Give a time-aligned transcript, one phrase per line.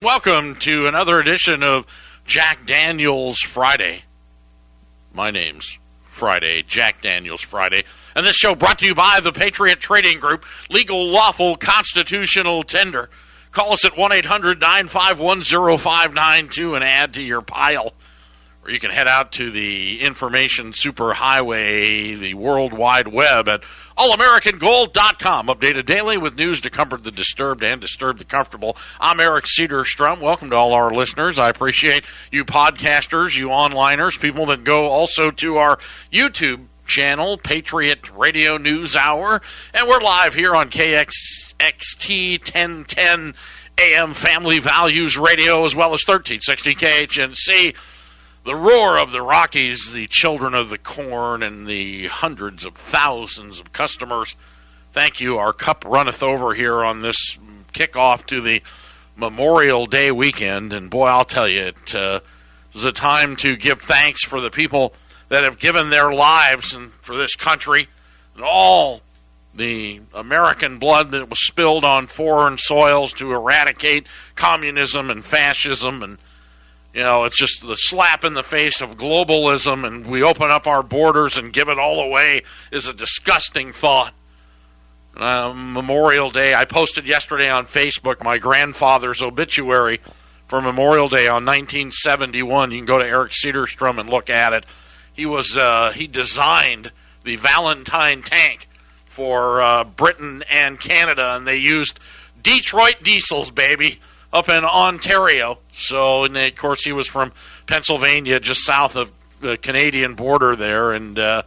[0.00, 1.84] Welcome to another edition of
[2.24, 4.04] Jack Daniels Friday.
[5.12, 7.82] My name's Friday, Jack Daniels Friday.
[8.14, 13.10] And this show brought to you by the Patriot Trading Group, legal, lawful, constitutional tender.
[13.50, 17.92] Call us at 1 800 951 0592 and add to your pile.
[18.68, 23.62] Or you can head out to the information superhighway, the World Wide Web at
[23.96, 25.46] allamericangold.com.
[25.46, 28.76] Updated daily with news to comfort the disturbed and disturb the comfortable.
[29.00, 30.20] I'm Eric Cedarstrom.
[30.20, 31.38] Welcome to all our listeners.
[31.38, 35.78] I appreciate you podcasters, you onliners, people that go also to our
[36.12, 39.40] YouTube channel, Patriot Radio News Hour.
[39.72, 43.32] And we're live here on KXXT 1010
[43.80, 47.74] AM Family Values Radio as well as 1360 KHNC
[48.48, 53.60] the roar of the Rockies, the children of the corn, and the hundreds of thousands
[53.60, 54.36] of customers.
[54.90, 55.36] Thank you.
[55.36, 57.36] Our cup runneth over here on this
[57.74, 58.62] kickoff to the
[59.16, 60.72] Memorial Day weekend.
[60.72, 62.20] And boy, I'll tell you, it uh,
[62.72, 64.94] is a time to give thanks for the people
[65.28, 67.88] that have given their lives and for this country
[68.34, 69.02] and all
[69.54, 76.16] the American blood that was spilled on foreign soils to eradicate communism and fascism and
[76.98, 80.66] you know, it's just the slap in the face of globalism, and we open up
[80.66, 84.12] our borders and give it all away is a disgusting thought.
[85.16, 90.00] Uh, Memorial Day, I posted yesterday on Facebook my grandfather's obituary
[90.48, 92.72] for Memorial Day on 1971.
[92.72, 94.66] You can go to Eric Cedarstrom and look at it.
[95.12, 96.90] He was uh, he designed
[97.22, 98.68] the Valentine tank
[99.06, 102.00] for uh, Britain and Canada, and they used
[102.42, 104.00] Detroit diesels, baby
[104.32, 105.58] up in Ontario.
[105.72, 107.32] So, and of course, he was from
[107.66, 111.42] Pennsylvania, just south of the Canadian border there, and uh,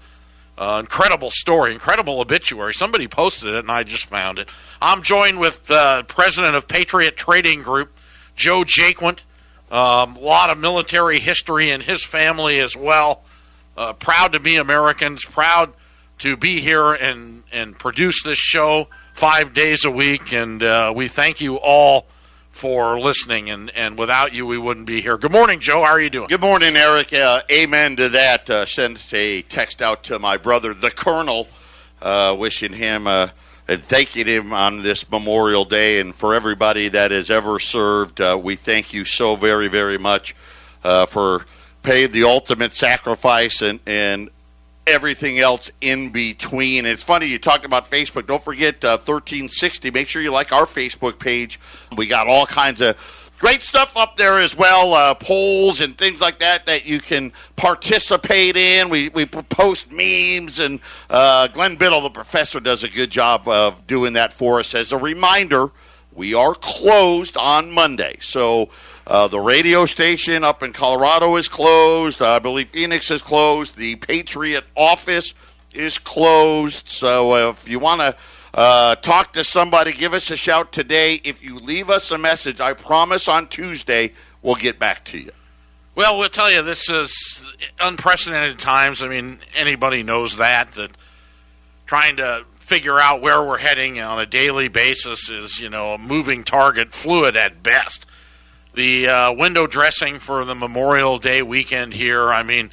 [0.57, 2.73] uh, incredible story, incredible obituary.
[2.73, 4.47] Somebody posted it, and I just found it.
[4.81, 7.97] I'm joined with uh, president of Patriot Trading Group,
[8.35, 9.19] Joe Jaquint.
[9.71, 13.23] Um, a lot of military history in his family as well.
[13.77, 15.73] Uh, proud to be Americans, proud
[16.19, 21.07] to be here and, and produce this show five days a week, and uh, we
[21.07, 22.05] thank you all
[22.61, 25.17] for listening, and, and without you, we wouldn't be here.
[25.17, 25.83] Good morning, Joe.
[25.83, 26.27] How are you doing?
[26.27, 27.11] Good morning, Eric.
[27.11, 28.47] Uh, amen to that.
[28.51, 31.47] Uh, sent a text out to my brother, the Colonel,
[32.03, 33.29] uh, wishing him uh,
[33.67, 38.21] and thanking him on this Memorial Day, and for everybody that has ever served.
[38.21, 40.35] Uh, we thank you so very, very much
[40.83, 41.47] uh, for
[41.81, 44.29] paying the ultimate sacrifice and, and
[44.91, 46.85] everything else in between.
[46.85, 48.27] And it's funny you talked about Facebook.
[48.27, 49.89] Don't forget uh, 1360.
[49.91, 51.59] Make sure you like our Facebook page.
[51.97, 52.97] We got all kinds of
[53.41, 57.33] great stuff up there as well, uh, polls and things like that that you can
[57.55, 58.89] participate in.
[58.89, 63.87] We we post memes, and uh, Glenn Biddle, the professor, does a good job of
[63.87, 64.75] doing that for us.
[64.75, 65.71] As a reminder,
[66.13, 68.69] we are closed on Monday, so
[69.07, 72.21] uh, the radio station up in Colorado is closed.
[72.21, 73.75] I believe Phoenix is closed.
[73.75, 75.33] The Patriot office
[75.73, 76.87] is closed.
[76.87, 78.15] So uh, if you want to
[78.53, 81.15] uh, talk to somebody, give us a shout today.
[81.23, 85.31] If you leave us a message, I promise on Tuesday we'll get back to you.
[85.95, 87.45] Well, we'll tell you this is
[87.79, 89.03] unprecedented times.
[89.03, 90.91] I mean, anybody knows that that
[91.85, 95.97] trying to figure out where we're heading on a daily basis is, you know, a
[95.97, 98.05] moving target, fluid at best
[98.73, 102.31] the uh, window dressing for the Memorial Day weekend here.
[102.31, 102.71] I mean,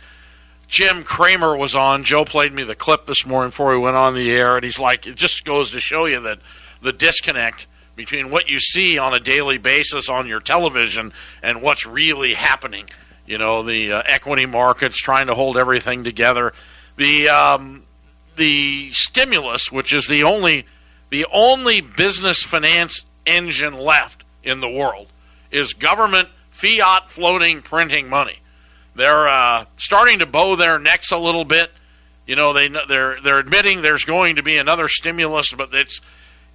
[0.69, 2.05] Jim Cramer was on.
[2.05, 4.79] Joe played me the clip this morning before we went on the air, and he's
[4.79, 6.39] like, it just goes to show you that
[6.81, 7.67] the disconnect
[7.97, 12.89] between what you see on a daily basis on your television and what's really happening.
[13.27, 16.53] You know, the uh, equity markets trying to hold everything together.
[16.97, 17.83] The um,
[18.39, 20.65] the stimulus, which is the only
[21.11, 25.09] the only business finance engine left in the world
[25.51, 28.39] is government fiat floating printing money.
[28.95, 31.71] They're uh, starting to bow their necks a little bit.
[32.27, 36.01] You know, they they're they're admitting there's going to be another stimulus, but it's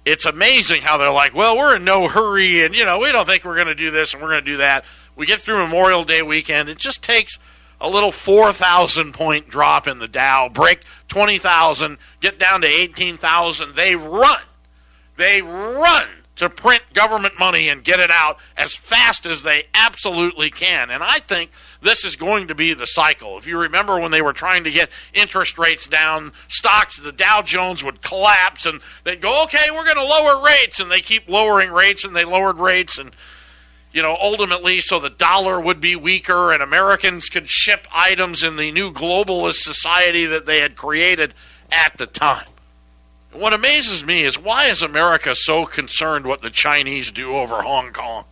[0.04, 3.26] it's amazing how they're like, well, we're in no hurry, and you know, we don't
[3.26, 4.84] think we're going to do this and we're going to do that.
[5.16, 6.68] We get through Memorial Day weekend.
[6.68, 7.38] It just takes
[7.84, 13.76] a little 4,000 point drop in the Dow, break 20,000, get down to 18,000.
[13.76, 14.42] They run.
[15.18, 20.50] They run to print government money and get it out as fast as they absolutely
[20.50, 20.90] can.
[20.90, 21.50] And I think
[21.82, 23.36] this is going to be the cycle.
[23.36, 27.42] If you remember when they were trying to get interest rates down, stocks, the Dow
[27.42, 30.80] Jones would collapse and they'd go, okay, we're going to lower rates.
[30.80, 32.98] And they keep lowering rates and they lowered rates.
[32.98, 33.14] And,
[33.94, 38.56] you know, ultimately, so the dollar would be weaker and Americans could ship items in
[38.56, 41.32] the new globalist society that they had created
[41.70, 42.48] at the time.
[43.32, 47.92] What amazes me is why is America so concerned what the Chinese do over Hong
[47.92, 48.24] Kong?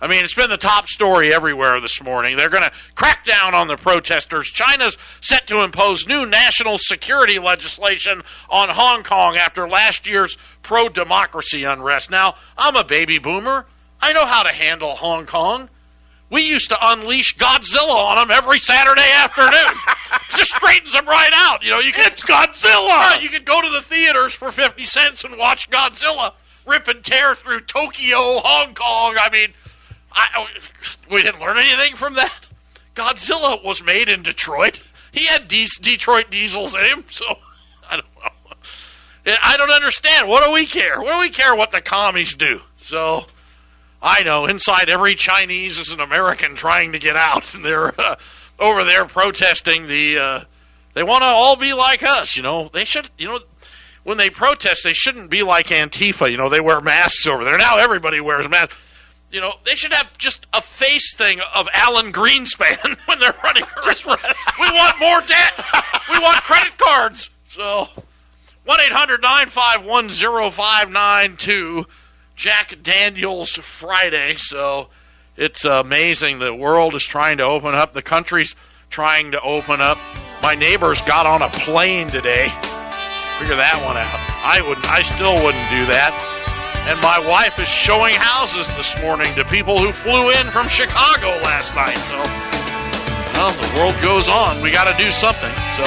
[0.00, 2.38] I mean, it's been the top story everywhere this morning.
[2.38, 4.46] They're going to crack down on the protesters.
[4.46, 10.88] China's set to impose new national security legislation on Hong Kong after last year's pro
[10.88, 12.10] democracy unrest.
[12.10, 13.66] Now, I'm a baby boomer.
[14.00, 15.68] I know how to handle Hong Kong.
[16.30, 19.72] We used to unleash Godzilla on them every Saturday afternoon.
[20.30, 21.64] Just straightens them right out.
[21.64, 22.88] You know, you could It's Godzilla.
[22.88, 26.32] Right, you could go to the theaters for 50 cents and watch Godzilla
[26.66, 29.16] rip and tear through Tokyo, Hong Kong.
[29.18, 29.54] I mean,
[30.12, 30.46] I, oh,
[31.10, 32.46] we didn't learn anything from that.
[32.94, 34.82] Godzilla was made in Detroit.
[35.10, 37.24] He had De- Detroit diesels in him, so
[37.90, 39.34] I don't know.
[39.42, 40.28] I don't understand.
[40.28, 41.00] What do we care?
[41.00, 42.62] What do we care what the commies do?
[42.78, 43.26] So
[44.00, 48.16] I know inside every Chinese is an American trying to get out, and they're uh,
[48.58, 50.18] over there protesting the.
[50.18, 50.40] Uh,
[50.94, 52.68] they want to all be like us, you know.
[52.72, 53.38] They should, you know,
[54.02, 56.30] when they protest, they shouldn't be like Antifa.
[56.30, 57.58] You know, they wear masks over there.
[57.58, 58.76] Now everybody wears masks.
[59.30, 63.64] You know, they should have just a face thing of Alan Greenspan when they're running.
[63.84, 65.52] we want more debt.
[66.10, 67.30] We want credit cards.
[67.44, 67.88] So,
[68.64, 71.86] 1 800 951 0592.
[72.38, 74.36] Jack Daniels Friday.
[74.36, 74.90] So,
[75.36, 76.38] it's amazing.
[76.38, 77.94] The world is trying to open up.
[77.94, 78.54] The country's
[78.90, 79.98] trying to open up.
[80.40, 82.46] My neighbors got on a plane today.
[83.42, 84.22] Figure that one out.
[84.46, 84.86] I wouldn't.
[84.86, 86.14] I still wouldn't do that.
[86.86, 91.34] And my wife is showing houses this morning to people who flew in from Chicago
[91.42, 91.98] last night.
[92.06, 92.22] So,
[93.34, 94.62] well, the world goes on.
[94.62, 95.50] We got to do something.
[95.74, 95.86] So,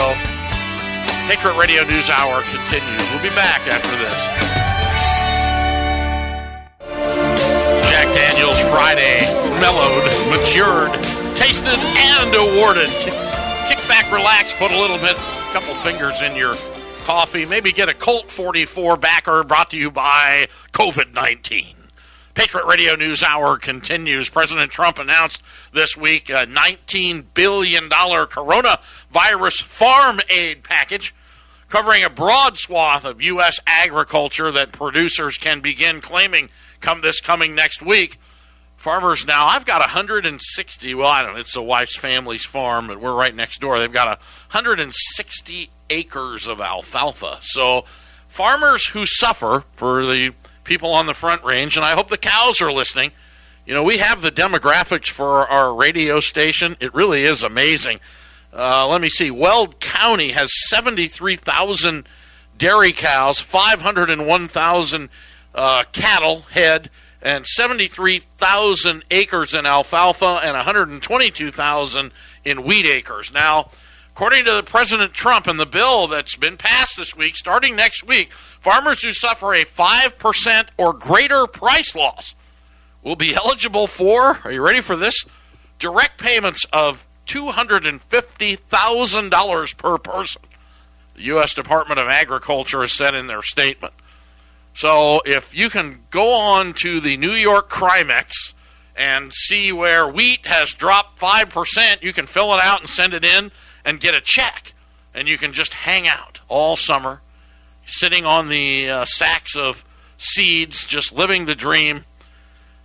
[1.32, 3.08] Patriot Radio News Hour continues.
[3.16, 4.51] We'll be back after this.
[8.72, 9.20] Friday,
[9.60, 10.94] mellowed, matured,
[11.36, 12.88] tasted, and awarded.
[13.68, 16.54] Kick back, relax, put a little bit, a couple fingers in your
[17.04, 21.76] coffee, maybe get a Colt 44 backer brought to you by COVID 19.
[22.34, 24.30] Patriot Radio News Hour continues.
[24.30, 31.14] President Trump announced this week a $19 billion coronavirus farm aid package
[31.68, 33.60] covering a broad swath of U.S.
[33.68, 38.18] agriculture that producers can begin claiming come this coming next week.
[38.82, 43.00] Farmers now, I've got 160, well, I don't know, it's the wife's family's farm, but
[43.00, 43.78] we're right next door.
[43.78, 47.38] They've got 160 acres of alfalfa.
[47.42, 47.86] So
[48.28, 50.34] farmers who suffer for the
[50.64, 53.12] people on the front range, and I hope the cows are listening.
[53.68, 56.76] You know, we have the demographics for our radio station.
[56.80, 58.00] It really is amazing.
[58.52, 59.30] Uh, let me see.
[59.30, 62.08] Weld County has 73,000
[62.58, 65.10] dairy cows, 501,000
[65.54, 66.90] uh, cattle head,
[67.22, 72.12] and 73,000 acres in alfalfa and 122,000
[72.44, 73.32] in wheat acres.
[73.32, 73.70] Now,
[74.14, 78.34] according to President Trump and the bill that's been passed this week, starting next week,
[78.34, 82.36] farmers who suffer a 5% or greater price loss
[83.04, 85.26] will be eligible for, are you ready for this?
[85.80, 90.42] Direct payments of $250,000 per person.
[91.16, 91.54] The U.S.
[91.54, 93.94] Department of Agriculture has said in their statement.
[94.74, 98.54] So if you can go on to the New York Crimex
[98.96, 103.24] and see where wheat has dropped 5%, you can fill it out and send it
[103.24, 103.52] in
[103.84, 104.74] and get a check.
[105.14, 107.22] And you can just hang out all summer,
[107.86, 109.84] sitting on the uh, sacks of
[110.18, 112.06] seeds, just living the dream,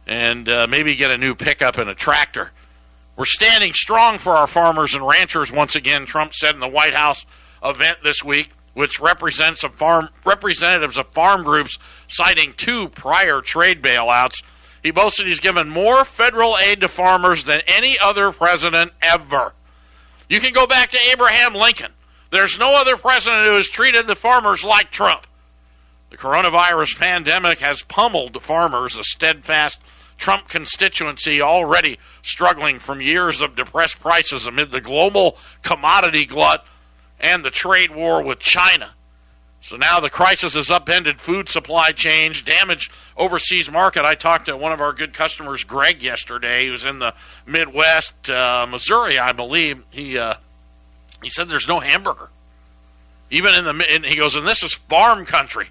[0.06, 2.50] and uh, maybe get a new pickup and a tractor.
[3.16, 6.94] We're standing strong for our farmers and ranchers once again, Trump said in the White
[6.94, 7.24] House
[7.62, 11.78] event this week which represents farm representatives of farm groups
[12.08, 14.44] citing two prior trade bailouts.
[14.82, 19.54] He boasted he's given more federal aid to farmers than any other president ever.
[20.28, 21.92] You can go back to Abraham Lincoln.
[22.30, 25.26] There's no other president who has treated the farmers like Trump.
[26.10, 29.80] The coronavirus pandemic has pummeled farmers, a steadfast
[30.18, 36.66] Trump constituency already struggling from years of depressed prices amid the global commodity glut
[37.20, 38.91] and the trade war with China.
[39.61, 44.05] So now the crisis has upended food supply chains, damaged overseas market.
[44.05, 47.15] I talked to one of our good customers, Greg, yesterday, who's in the
[47.46, 49.82] Midwest, uh, Missouri, I believe.
[49.91, 50.35] He uh,
[51.20, 52.29] he said there's no hamburger,
[53.31, 53.87] even in the.
[53.91, 55.67] And he goes, and this is farm country.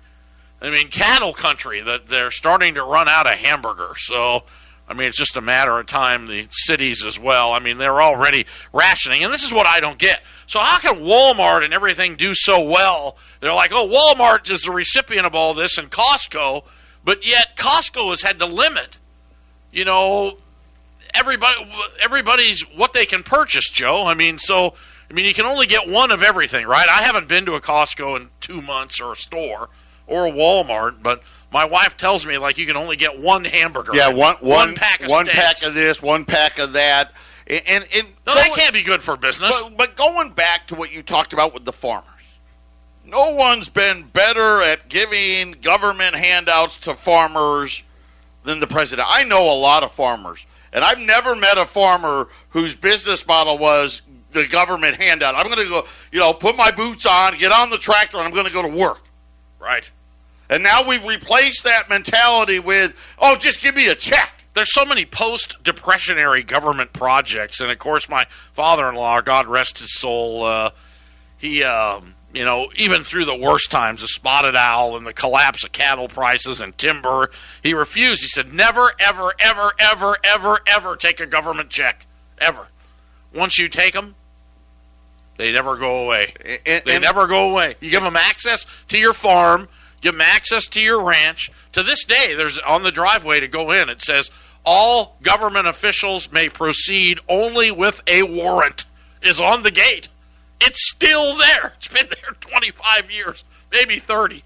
[0.61, 1.81] I mean, cattle country.
[1.81, 3.93] That they're starting to run out of hamburger.
[3.97, 4.43] So
[4.87, 6.27] I mean, it's just a matter of time.
[6.27, 7.53] The cities as well.
[7.53, 10.21] I mean, they're already rationing, and this is what I don't get.
[10.47, 13.17] So how can Walmart and everything do so well?
[13.39, 16.63] They're like, oh, Walmart is the recipient of all this, and Costco,
[17.03, 18.99] but yet Costco has had to limit,
[19.71, 20.37] you know,
[21.13, 21.55] everybody,
[22.01, 23.69] everybody's what they can purchase.
[23.69, 24.75] Joe, I mean, so
[25.09, 26.87] I mean, you can only get one of everything, right?
[26.89, 29.69] I haven't been to a Costco in two months or a store
[30.07, 31.21] or a Walmart, but
[31.51, 33.95] my wife tells me like you can only get one hamburger.
[33.95, 35.39] Yeah, one, one, one pack of one steaks.
[35.39, 37.11] pack of this, one pack of that,
[37.47, 39.51] and and, No, that going- can't be good for business.
[39.61, 42.09] But, but going back to what you talked about with the farmers,
[43.05, 47.83] no one's been better at giving government handouts to farmers
[48.43, 49.07] than the president.
[49.11, 53.57] I know a lot of farmers, and I've never met a farmer whose business model
[53.57, 55.35] was the government handout.
[55.35, 58.25] I'm going to go, you know, put my boots on, get on the tractor, and
[58.27, 59.01] I'm going to go to work.
[59.59, 59.89] right.
[60.47, 64.34] And now we've replaced that mentality with, oh, just give me a check.
[64.55, 70.43] There's so many post-depressionary government projects, and of course, my father-in-law, God rest his soul,
[70.43, 70.71] uh,
[71.37, 75.65] he, um, you know, even through the worst times, the spotted owl and the collapse
[75.65, 77.31] of cattle prices and timber,
[77.61, 78.21] he refused.
[78.21, 82.07] He said, "Never, ever, ever, ever, ever, ever take a government check,
[82.39, 82.69] ever.
[83.33, 84.15] Once you take them,
[85.37, 86.33] they never go away.
[86.65, 87.75] And- They and- never go away.
[87.81, 89.67] You give them access to your farm,
[89.99, 91.49] give them access to your ranch.
[91.73, 93.89] To this day, there's on the driveway to go in.
[93.89, 94.31] It says
[94.65, 98.85] all government officials may proceed only with a warrant.
[99.21, 100.09] Is on the gate.
[100.61, 101.73] It's still there.
[101.77, 104.43] It's been there 25 years, maybe 30.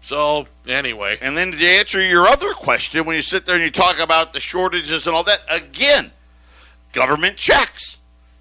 [0.00, 3.70] So anyway, And then to answer your other question, when you sit there and you
[3.70, 6.10] talk about the shortages and all that, again,
[6.92, 7.98] government checks,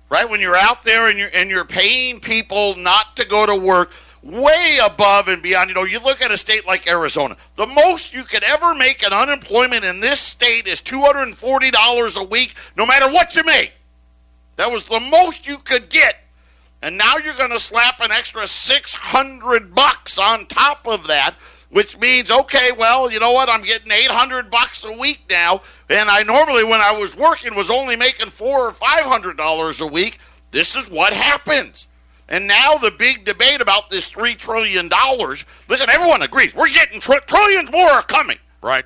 [0.09, 0.27] right?
[0.29, 3.91] When you're out there and you're and you're paying people not to go to work,
[4.23, 5.69] way above and beyond.
[5.69, 9.03] You know, you look at a state like Arizona, the most you could ever make
[9.03, 13.09] in unemployment in this state is two hundred and forty dollars a week, no matter
[13.09, 13.73] what you make.
[14.57, 16.15] That was the most you could get.
[16.81, 21.35] And now you're going to slap an extra 600 bucks on top of that,
[21.69, 23.49] which means okay, well, you know what?
[23.49, 27.69] I'm getting 800 bucks a week now, and I normally when I was working was
[27.69, 30.19] only making 4 or 500 dollars a week.
[30.51, 31.88] This is what happens.
[32.29, 35.43] And now the big debate about this 3 trillion dollars.
[35.67, 36.53] Listen, everyone agrees.
[36.53, 38.38] We're getting tr- trillions more are coming.
[38.62, 38.86] right?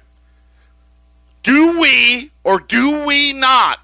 [1.44, 3.80] Do we or do we not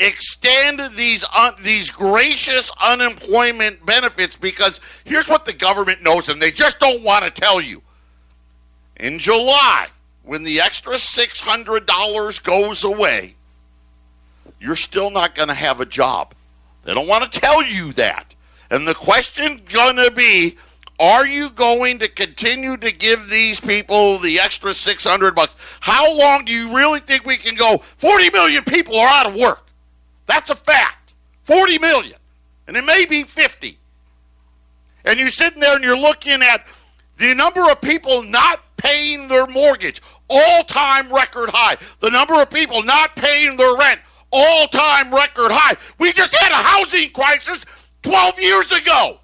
[0.00, 6.50] extend these un- these gracious unemployment benefits because here's what the government knows and they
[6.50, 7.82] just don't want to tell you.
[8.96, 9.88] In July,
[10.24, 13.36] when the extra $600 goes away,
[14.60, 16.34] you're still not going to have a job.
[16.84, 18.31] They don't want to tell you that.
[18.72, 20.56] And the question going to be
[20.98, 25.56] are you going to continue to give these people the extra 600 bucks?
[25.80, 29.34] How long do you really think we can go 40 million people are out of
[29.34, 29.68] work?
[30.26, 31.12] That's a fact.
[31.42, 32.16] 40 million.
[32.66, 33.78] And it may be 50.
[35.04, 36.66] And you're sitting there and you're looking at
[37.18, 40.00] the number of people not paying their mortgage,
[40.30, 41.76] all time record high.
[42.00, 44.00] The number of people not paying their rent,
[44.30, 45.76] all time record high.
[45.98, 47.64] We just had a housing crisis
[48.02, 49.18] 12 years ago.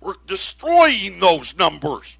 [0.00, 2.18] We're destroying those numbers.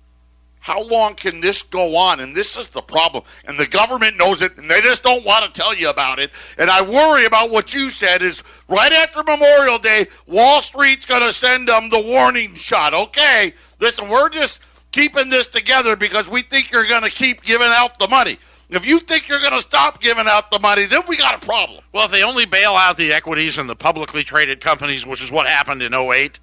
[0.61, 2.21] How long can this go on?
[2.21, 3.25] And this is the problem.
[3.47, 6.31] And the government knows it, and they just don't want to tell you about it.
[6.59, 11.23] And I worry about what you said is right after Memorial Day, Wall Street's going
[11.23, 12.93] to send them the warning shot.
[12.93, 17.71] Okay, listen, we're just keeping this together because we think you're going to keep giving
[17.71, 18.39] out the money.
[18.71, 21.47] If you think you're going to stop giving out the money, then we got a
[21.47, 21.83] problem.
[21.93, 25.31] Well, if they only bail out the equities and the publicly traded companies, which is
[25.31, 26.39] what happened in 08,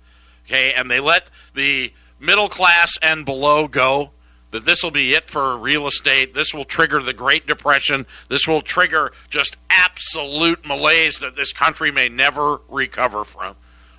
[0.45, 4.11] okay, and they let the middle class and below go,
[4.51, 6.33] that this will be it for real estate.
[6.33, 8.05] This will trigger the Great Depression.
[8.29, 13.55] This will trigger just absolute malaise that this country may never recover from.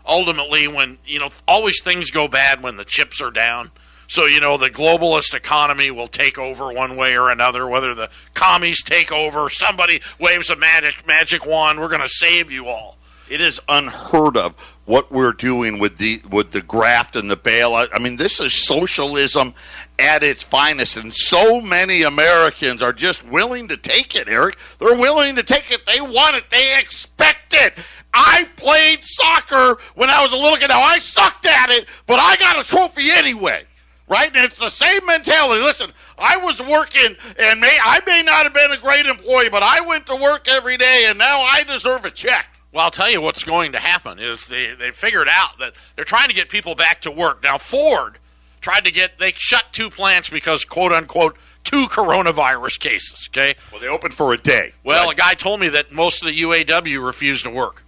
[0.06, 3.70] Ultimately, when, you know, always things go bad when the chips are down.
[4.08, 8.10] So, you know, the globalist economy will take over one way or another, whether the
[8.34, 12.96] commies take over, somebody waves a magic, magic wand, we're going to save you all.
[13.28, 17.88] It is unheard of what we're doing with the with the graft and the bailout.
[17.92, 19.52] I mean, this is socialism
[19.98, 24.28] at its finest, and so many Americans are just willing to take it.
[24.28, 25.84] Eric, they're willing to take it.
[25.86, 26.50] They want it.
[26.50, 27.74] They expect it.
[28.14, 30.68] I played soccer when I was a little kid.
[30.68, 33.64] Now I sucked at it, but I got a trophy anyway.
[34.08, 34.28] Right?
[34.34, 35.60] And it's the same mentality.
[35.62, 39.62] Listen, I was working and may I may not have been a great employee, but
[39.64, 42.48] I went to work every day and now I deserve a check.
[42.72, 46.04] Well, I'll tell you what's going to happen is they, they figured out that they're
[46.04, 47.42] trying to get people back to work.
[47.42, 48.18] Now, Ford
[48.60, 53.54] tried to get, they shut two plants because, quote unquote, two coronavirus cases, okay?
[53.72, 54.72] Well, they opened for a day.
[54.84, 55.14] Well, Right.
[55.14, 57.82] a guy told me that most of the UAW refused to work.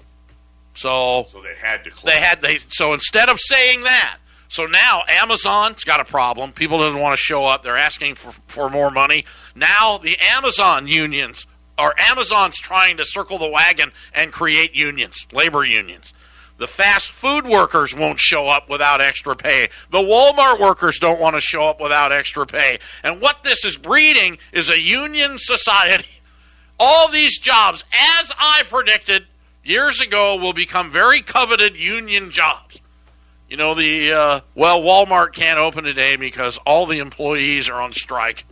[0.75, 2.13] So so they had to close.
[2.13, 4.19] they had they so instead of saying that,
[4.49, 6.53] so now Amazon's got a problem.
[6.53, 7.63] People don't want to show up.
[7.63, 9.25] They're asking for for more money.
[9.55, 11.47] Now the Amazon unions
[11.79, 16.13] or Amazon's trying to circle the wagon and create unions, labor unions.
[16.57, 19.69] The fast food workers won't show up without extra pay.
[19.93, 22.81] The Walmart workers don't want to show up without extra pay.
[23.05, 26.21] And what this is breeding is a union society.
[26.81, 27.85] All these jobs,
[28.19, 29.27] as I predicted
[29.63, 32.81] years ago, will become very coveted union jobs.
[33.49, 37.95] You know, the, uh, well, Walmart can't open today because all the employees are on
[37.95, 38.45] strike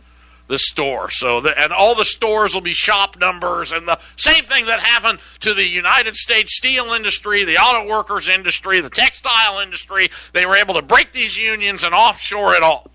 [0.47, 1.11] the store.
[1.11, 4.79] So, the, and all the stores will be shop numbers, and the same thing that
[4.79, 10.09] happened to the United States steel industry, the auto workers industry, the textile industry.
[10.33, 12.89] They were able to break these unions and offshore it all.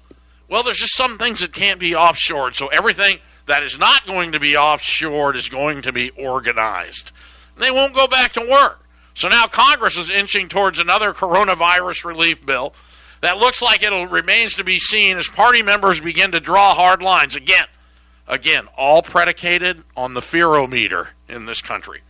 [0.49, 2.55] Well, there's just some things that can't be offshored.
[2.55, 7.13] So everything that is not going to be offshored is going to be organized.
[7.59, 8.82] They won't go back to work.
[9.15, 12.75] So now Congress is inching towards another coronavirus relief bill
[13.21, 17.03] that looks like it remains to be seen as party members begin to draw hard
[17.03, 17.37] lines.
[17.37, 17.67] Again,
[18.27, 22.01] again, all predicated on the fearometer in this country.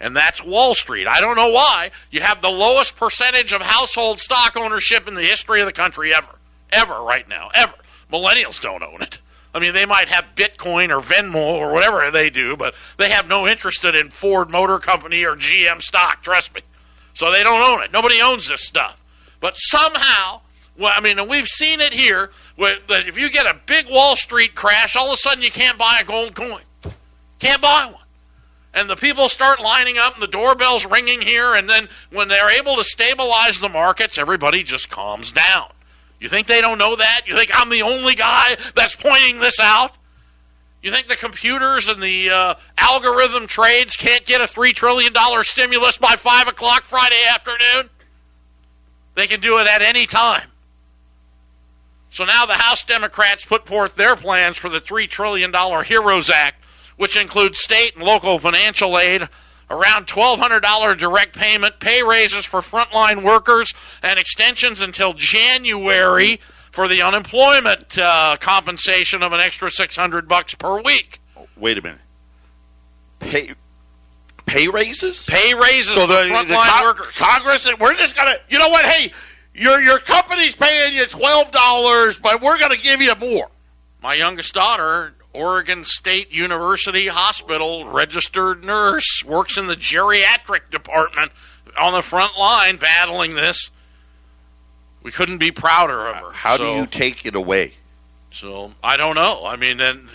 [0.00, 1.06] And that's Wall Street.
[1.06, 1.90] I don't know why.
[2.10, 6.14] You have the lowest percentage of household stock ownership in the history of the country
[6.14, 6.38] ever.
[6.70, 7.48] Ever, right now.
[7.54, 7.74] Ever.
[8.12, 9.20] Millennials don't own it.
[9.54, 13.28] I mean, they might have Bitcoin or Venmo or whatever they do, but they have
[13.28, 16.60] no interest in Ford Motor Company or GM stock, trust me.
[17.14, 17.92] So they don't own it.
[17.92, 19.02] Nobody owns this stuff.
[19.40, 20.42] But somehow,
[20.76, 24.16] well, I mean, and we've seen it here that if you get a big Wall
[24.16, 26.62] Street crash, all of a sudden you can't buy a gold coin.
[27.38, 28.02] Can't buy one.
[28.74, 32.50] And the people start lining up and the doorbell's ringing here, and then when they're
[32.56, 35.70] able to stabilize the markets, everybody just calms down.
[36.20, 37.22] You think they don't know that?
[37.26, 39.92] You think I'm the only guy that's pointing this out?
[40.82, 45.96] You think the computers and the uh, algorithm trades can't get a $3 trillion stimulus
[45.96, 47.90] by 5 o'clock Friday afternoon?
[49.14, 50.48] They can do it at any time.
[52.10, 56.64] So now the House Democrats put forth their plans for the $3 trillion HEROES Act,
[56.96, 59.28] which includes state and local financial aid,
[59.70, 63.72] around $1,200 direct payment, pay raises for frontline workers,
[64.02, 70.80] and extensions until January for the unemployment uh, compensation of an extra 600 bucks per
[70.80, 71.20] week.
[71.56, 72.00] Wait a minute.
[73.20, 73.54] Pay
[74.46, 75.26] pay raises?
[75.26, 77.16] Pay raises so the, for frontline the con- workers.
[77.16, 78.36] Congress, we're just gonna.
[78.48, 78.86] You know what?
[78.86, 79.12] Hey,
[79.54, 83.48] your your company's paying you twelve dollars, but we're going to give you more.
[84.00, 91.30] My youngest daughter, Oregon State University Hospital registered nurse, works in the geriatric department
[91.78, 93.70] on the front line battling this.
[95.02, 96.32] We couldn't be prouder of her.
[96.32, 97.74] How So- do you take it away?
[98.32, 99.46] So I don't know.
[99.46, 100.08] I mean, and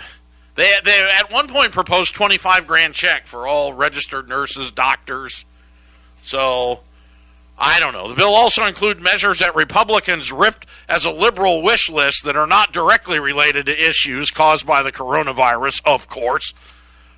[0.55, 5.45] they they at one point proposed twenty five grand check for all registered nurses, doctors.
[6.21, 6.83] So
[7.57, 8.09] I don't know.
[8.09, 12.47] The bill also includes measures that Republicans ripped as a liberal wish list that are
[12.47, 15.81] not directly related to issues caused by the coronavirus.
[15.85, 16.53] Of course,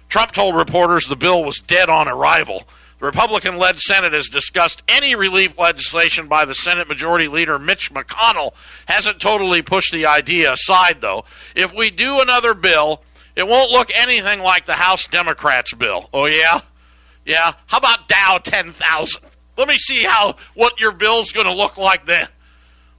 [0.09, 2.63] Trump told reporters the bill was dead on arrival.
[2.99, 7.93] The Republican led Senate has discussed any relief legislation by the Senate Majority Leader Mitch
[7.93, 8.53] McConnell.
[8.87, 11.25] Hasn't totally pushed the idea aside, though.
[11.55, 13.01] If we do another bill,
[13.35, 16.09] it won't look anything like the House Democrats' bill.
[16.13, 16.61] Oh, yeah?
[17.25, 17.53] Yeah?
[17.67, 19.21] How about Dow 10,000?
[19.57, 22.27] Let me see how what your bill's going to look like then.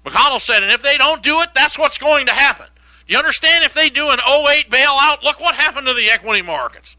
[0.05, 2.67] McConnell said, and if they don't do it, that's what's going to happen.
[3.09, 3.65] You understand?
[3.65, 6.97] If they do an 08 bailout, look what happened to the equity markets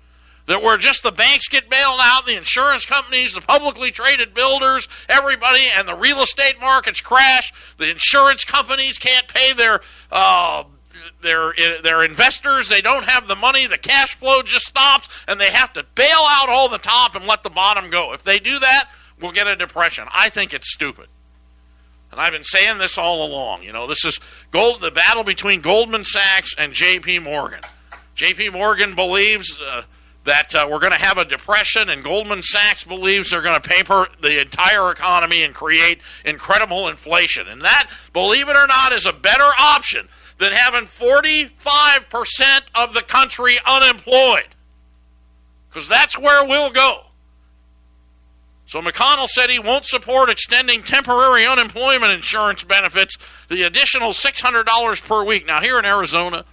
[0.47, 4.87] that where just the banks get bailed out, the insurance companies, the publicly traded builders,
[5.07, 7.53] everybody, and the real estate markets crash.
[7.77, 10.63] The insurance companies can't pay their uh,
[11.21, 12.69] their their investors.
[12.69, 13.67] They don't have the money.
[13.67, 17.27] The cash flow just stops, and they have to bail out all the top and
[17.27, 18.13] let the bottom go.
[18.13, 18.89] If they do that,
[19.21, 20.05] we'll get a depression.
[20.13, 21.07] I think it's stupid.
[22.11, 23.63] And I've been saying this all along.
[23.63, 24.19] You know, this is
[24.51, 27.19] gold, the battle between Goldman Sachs and J.P.
[27.19, 27.59] Morgan.
[28.15, 28.49] J.P.
[28.49, 29.83] Morgan believes uh,
[30.23, 33.69] that uh, we're going to have a depression, and Goldman Sachs believes they're going to
[33.69, 37.47] paper the entire economy and create incredible inflation.
[37.47, 41.49] And that, believe it or not, is a better option than having 45%
[42.75, 44.47] of the country unemployed.
[45.69, 47.06] Because that's where we'll go.
[48.67, 55.23] So McConnell said he won't support extending temporary unemployment insurance benefits, the additional $600 per
[55.23, 55.45] week.
[55.45, 56.43] Now, here in Arizona,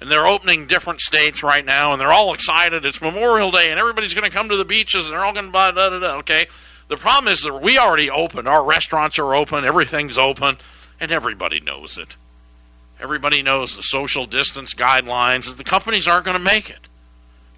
[0.00, 2.84] and they're opening different states right now, and they're all excited.
[2.84, 5.46] It's Memorial Day, and everybody's going to come to the beaches, and they're all going
[5.46, 6.16] to buy da da da.
[6.18, 6.46] Okay,
[6.88, 8.48] the problem is that we already opened.
[8.48, 9.64] Our restaurants are open.
[9.64, 10.56] Everything's open,
[10.98, 12.16] and everybody knows it.
[13.00, 15.46] Everybody knows the social distance guidelines.
[15.46, 16.88] That the companies aren't going to make it.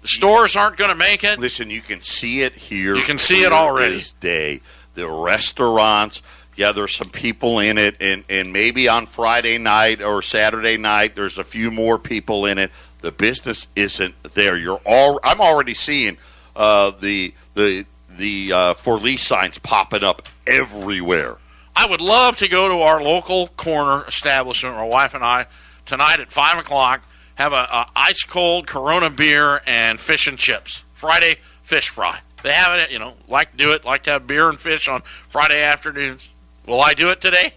[0.05, 1.39] Stores aren't going to make it.
[1.39, 2.95] Listen, you can see it here.
[2.95, 4.03] You can see it already.
[4.19, 4.61] day.
[4.93, 6.21] The restaurants,
[6.55, 11.15] yeah, there's some people in it, and, and maybe on Friday night or Saturday night,
[11.15, 12.71] there's a few more people in it.
[13.01, 14.55] The business isn't there.
[14.57, 15.19] You're all.
[15.23, 16.17] I'm already seeing
[16.55, 21.37] uh, the the the uh, for lease signs popping up everywhere.
[21.75, 25.47] I would love to go to our local corner establishment, my wife and I,
[25.85, 27.03] tonight at five o'clock.
[27.35, 30.83] Have a, a ice cold Corona beer and fish and chips.
[30.93, 32.19] Friday fish fry.
[32.43, 34.87] They have it, you know, like to do it, like to have beer and fish
[34.87, 36.29] on Friday afternoons.
[36.65, 37.53] Will I do it today?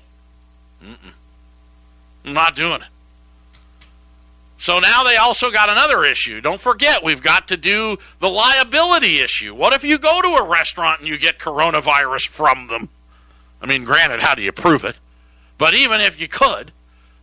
[0.83, 1.13] Mm-mm.
[2.25, 2.89] I'm not doing it.
[4.59, 6.41] So now they also got another issue.
[6.41, 9.55] Don't forget, we've got to do the liability issue.
[9.55, 12.89] What if you go to a restaurant and you get coronavirus from them?
[13.63, 14.97] I mean, granted, how do you prove it?
[15.59, 16.73] But even if you could,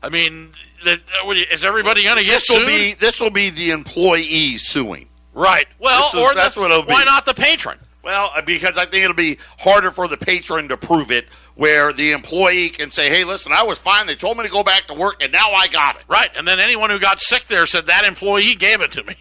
[0.01, 0.49] I mean,
[0.85, 2.59] is everybody going to get this sued?
[2.59, 5.09] Will be, this will be the employee suing.
[5.33, 5.67] Right.
[5.79, 6.93] Well, is, or that's the, what it'll be.
[6.93, 7.77] why not the patron?
[8.03, 11.91] Well, uh, because I think it'll be harder for the patron to prove it, where
[11.91, 14.05] the employee can say, "Hey, listen, I was fine.
[14.05, 16.29] They told me to go back to work, and now I got it." Right.
[16.37, 19.15] And then anyone who got sick there said that employee gave it to me.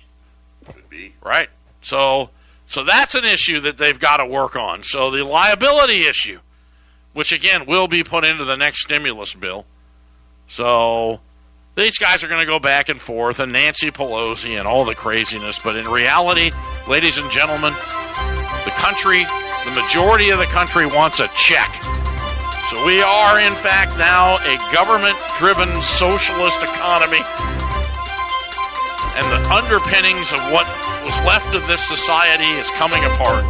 [0.67, 1.15] Could be.
[1.25, 1.49] Right.
[1.81, 2.31] So,
[2.67, 4.83] so that's an issue that they've got to work on.
[4.83, 6.41] So the liability issue,
[7.15, 9.67] which again will be put into the next stimulus bill.
[10.47, 11.21] So
[11.77, 14.95] these guys are going to go back and forth, and Nancy Pelosi and all the
[14.95, 15.59] craziness.
[15.59, 16.51] But in reality,
[16.89, 17.73] ladies and gentlemen,
[18.65, 19.25] the country,
[19.65, 21.71] the majority of the country wants a check.
[22.71, 27.21] So we are, in fact, now a government driven socialist economy.
[29.17, 30.67] And the underpinnings of what
[31.05, 33.45] was left of this society is coming apart.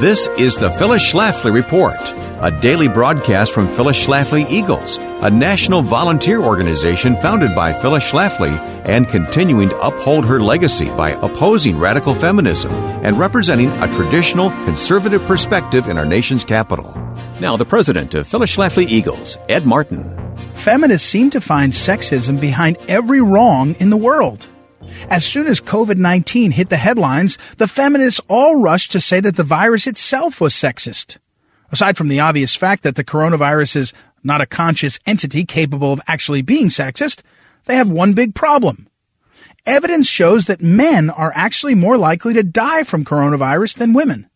[0.00, 1.96] This is the Phyllis Schlafly Report
[2.40, 8.50] a daily broadcast from Phyllis Schlafly Eagles, a national volunteer organization founded by Phyllis Schlafly
[8.86, 12.70] and continuing to uphold her legacy by opposing radical feminism
[13.02, 16.92] and representing a traditional conservative perspective in our nation's capital.
[17.40, 20.04] Now, the president of Phyllis Schlafly Eagles, Ed Martin.
[20.54, 24.46] Feminists seem to find sexism behind every wrong in the world.
[25.08, 29.36] As soon as COVID 19 hit the headlines, the feminists all rushed to say that
[29.36, 31.16] the virus itself was sexist.
[31.72, 36.00] Aside from the obvious fact that the coronavirus is not a conscious entity capable of
[36.06, 37.22] actually being sexist,
[37.66, 38.88] they have one big problem.
[39.64, 44.28] Evidence shows that men are actually more likely to die from coronavirus than women.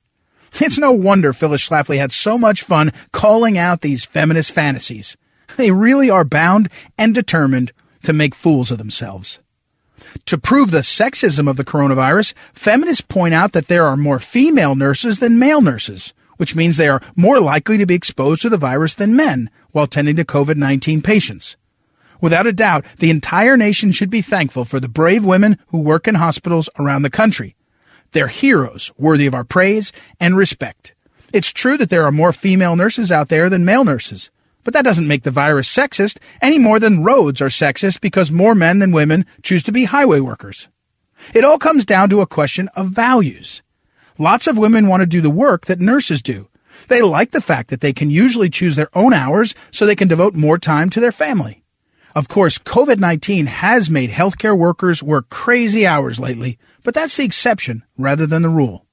[0.55, 5.17] It's no wonder Phyllis Schlafly had so much fun calling out these feminist fantasies.
[5.57, 9.39] They really are bound and determined to make fools of themselves.
[10.27, 14.75] To prove the sexism of the coronavirus, feminists point out that there are more female
[14.75, 18.57] nurses than male nurses, which means they are more likely to be exposed to the
[18.57, 21.59] virus than men while tending to COVID-19 patients.
[22.19, 26.09] Without a doubt, the entire nation should be thankful for the brave women who work
[26.09, 27.57] in hospitals around the country.
[28.13, 30.95] They're heroes worthy of our praise and respect.
[31.31, 34.31] It's true that there are more female nurses out there than male nurses,
[34.65, 38.55] but that doesn't make the virus sexist any more than roads are sexist because more
[38.55, 40.69] men than women choose to be highway workers.
[41.35, 43.61] It all comes down to a question of values.
[44.21, 46.47] Lots of women want to do the work that nurses do.
[46.89, 50.09] They like the fact that they can usually choose their own hours so they can
[50.09, 51.65] devote more time to their family.
[52.15, 57.83] Of course, COVID-19 has made healthcare workers work crazy hours lately, but that's the exception
[57.97, 58.85] rather than the rule.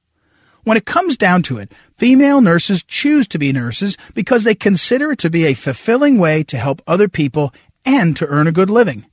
[0.63, 5.11] When it comes down to it, female nurses choose to be nurses because they consider
[5.11, 8.69] it to be a fulfilling way to help other people and to earn a good
[8.69, 9.05] living.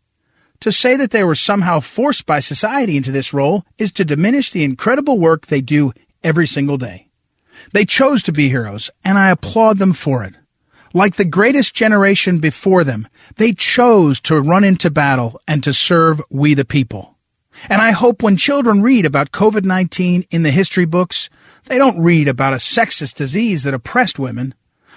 [0.60, 4.48] To say that they were somehow forced by society into this role is to diminish
[4.50, 5.92] the incredible work they do
[6.24, 7.08] every single day.
[7.72, 10.34] They chose to be heroes, and I applaud them for it.
[10.92, 16.22] Like the greatest generation before them, they chose to run into battle and to serve
[16.30, 17.16] we the people.
[17.68, 21.28] And I hope when children read about COVID-19 in the history books,
[21.66, 24.54] they don't read about a sexist disease that oppressed women.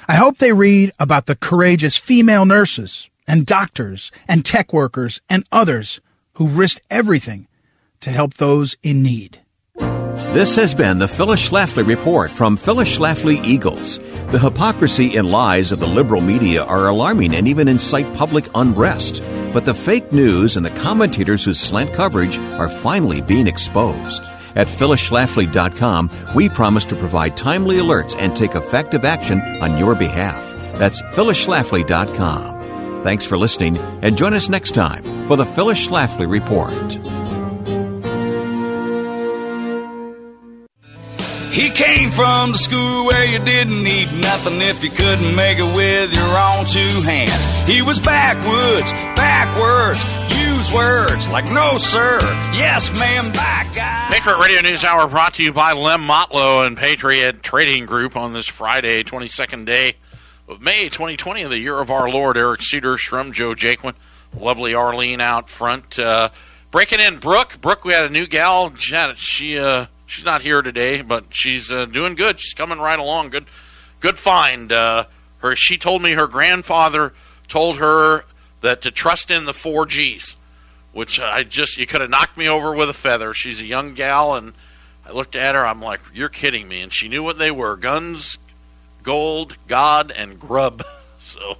[0.07, 5.45] I hope they read about the courageous female nurses and doctors and tech workers and
[5.51, 5.99] others
[6.33, 7.47] who risked everything
[8.01, 9.41] to help those in need.
[10.37, 13.97] This has been the Phyllis Schlafly Report from Phyllis Schlafly Eagles.
[14.29, 19.23] The hypocrisy and lies of the liberal media are alarming and even incite public unrest.
[19.51, 24.21] But the fake news and the commentators who slant coverage are finally being exposed.
[24.55, 30.53] At phyllisschlafly.com, we promise to provide timely alerts and take effective action on your behalf.
[30.77, 33.03] That's phyllisschlafly.com.
[33.03, 37.16] Thanks for listening and join us next time for the Phyllis Schlafly Report.
[41.57, 45.75] He came from the school where you didn't need nothing if you couldn't make it
[45.75, 47.33] with your own two hands.
[47.67, 49.99] He was backwoods, backwards,
[50.37, 52.19] use words like no sir,
[52.53, 54.05] yes ma'am, back guy.
[54.11, 58.33] Patriot Radio News Hour brought to you by Lem Motlow and Patriot Trading Group on
[58.33, 59.95] this Friday, 22nd day
[60.47, 62.37] of May 2020 of the year of our Lord.
[62.37, 63.95] Eric Cedarstrom Joe Jaquin,
[64.39, 65.97] lovely Arlene out front.
[65.97, 66.29] Uh,
[66.69, 67.59] breaking in Brooke.
[67.61, 68.69] Brooke, we had a new gal.
[68.69, 72.39] Janet, she uh, she's not here today, but she's uh, doing good.
[72.39, 73.29] She's coming right along.
[73.29, 73.45] Good,
[73.99, 74.71] good find.
[74.71, 75.05] Uh,
[75.39, 77.13] her she told me her grandfather
[77.47, 78.25] told her
[78.61, 80.35] that to trust in the four G's,
[80.91, 83.33] which I just you could have knocked me over with a feather.
[83.35, 84.53] She's a young gal, and
[85.05, 85.65] I looked at her.
[85.65, 88.39] I'm like, you're kidding me, and she knew what they were: guns,
[89.03, 90.83] gold, God, and grub.
[91.19, 91.57] So.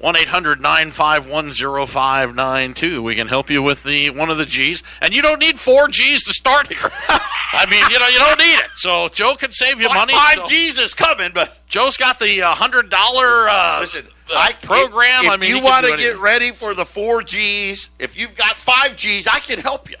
[0.00, 1.52] 1 800 951
[1.86, 3.02] 0592.
[3.02, 4.82] We can help you with the one of the G's.
[5.02, 6.78] And you don't need four G's to start here.
[7.08, 8.70] I mean, you know, you don't need it.
[8.76, 10.12] So Joe can save you Like money.
[10.14, 14.52] Five so G's is coming, but Joe's got the uh, $100 uh, listen, uh, I
[14.52, 15.26] program.
[15.26, 18.58] If I mean, you want to get ready for the four G's, if you've got
[18.58, 19.96] five G's, I can help you.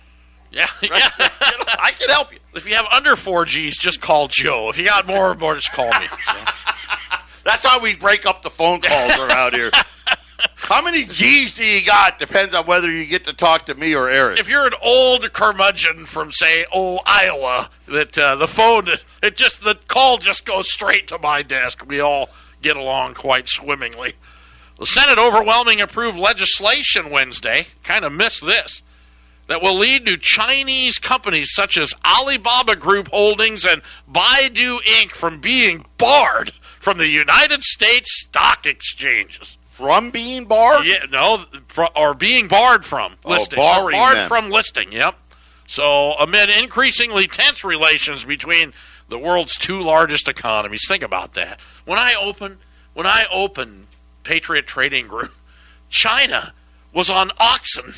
[0.50, 0.90] Yeah, Right?
[1.20, 1.28] yeah.
[1.78, 2.38] I can help you.
[2.54, 4.70] if you have under four G's, just call Joe.
[4.70, 6.06] If you got more, more just call me.
[6.24, 6.34] So.
[7.44, 9.70] That's how we break up the phone calls around here.
[10.54, 12.18] How many G's do you got?
[12.18, 14.38] Depends on whether you get to talk to me or Eric.
[14.38, 18.86] if you're an old curmudgeon from say oh Iowa that uh, the phone
[19.22, 22.30] it just the call just goes straight to my desk we all
[22.62, 24.14] get along quite swimmingly
[24.78, 28.82] the Senate overwhelming approved legislation Wednesday kind of missed this
[29.48, 35.10] that will lead to Chinese companies such as Alibaba Group Holdings and Baidu Inc.
[35.10, 39.56] from being barred from the United States stock exchanges.
[39.68, 40.84] From being barred?
[40.86, 41.44] Yeah, no,
[41.94, 43.56] or being barred from Oh, listing.
[43.56, 44.28] barred them.
[44.28, 44.90] from listing.
[44.92, 45.14] Yep.
[45.66, 48.72] So amid increasingly tense relations between
[49.08, 51.60] the world's two largest economies, think about that.
[51.84, 52.58] When I open,
[52.92, 53.86] when I opened
[54.24, 55.32] Patriot Trading Group,
[55.88, 56.52] China
[56.92, 57.94] was on oxen.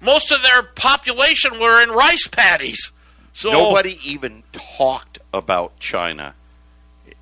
[0.00, 2.92] Most of their population were in rice paddies.
[3.32, 6.34] So Nobody even talked about China.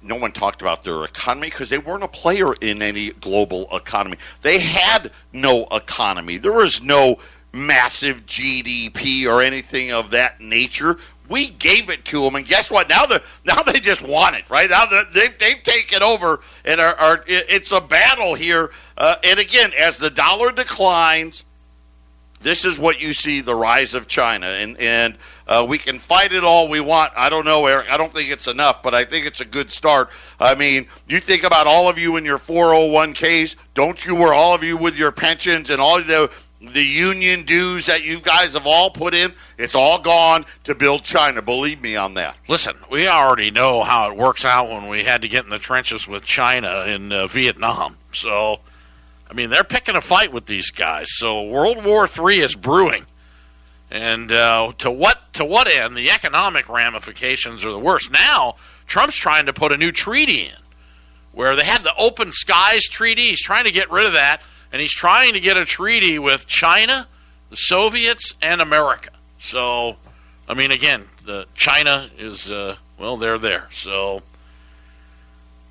[0.03, 4.17] No one talked about their economy because they weren't a player in any global economy.
[4.41, 6.39] They had no economy.
[6.39, 7.19] There was no
[7.53, 10.99] massive GDP or anything of that nature.
[11.29, 12.89] We gave it to them, and guess what?
[12.89, 14.69] Now they now they just want it, right?
[14.69, 18.71] Now they've they've taken over, and are, are it's a battle here.
[18.97, 21.45] Uh, and again, as the dollar declines,
[22.41, 25.17] this is what you see the rise of China, and and
[25.51, 27.13] uh, we can fight it all we want.
[27.17, 27.91] I don't know, Eric.
[27.91, 30.09] I don't think it's enough, but I think it's a good start.
[30.39, 34.15] I mean, you think about all of you in your 401ks, don't you?
[34.15, 38.21] Where all of you with your pensions and all the the union dues that you
[38.21, 41.41] guys have all put in, it's all gone to build China.
[41.41, 42.37] Believe me on that.
[42.49, 45.59] Listen, we already know how it works out when we had to get in the
[45.59, 47.97] trenches with China in uh, Vietnam.
[48.13, 48.61] So,
[49.29, 51.07] I mean, they're picking a fight with these guys.
[51.17, 53.07] So, World War III is brewing,
[53.91, 55.97] and uh, to what to what end?
[55.97, 58.11] The economic ramifications are the worst.
[58.11, 60.57] Now, Trump's trying to put a new treaty in
[61.33, 63.29] where they had the Open Skies Treaty.
[63.29, 64.41] He's trying to get rid of that,
[64.73, 67.07] and he's trying to get a treaty with China,
[67.51, 69.11] the Soviets, and America.
[69.39, 69.97] So,
[70.49, 73.69] I mean, again, the China is uh, well, they're there.
[73.73, 74.23] So,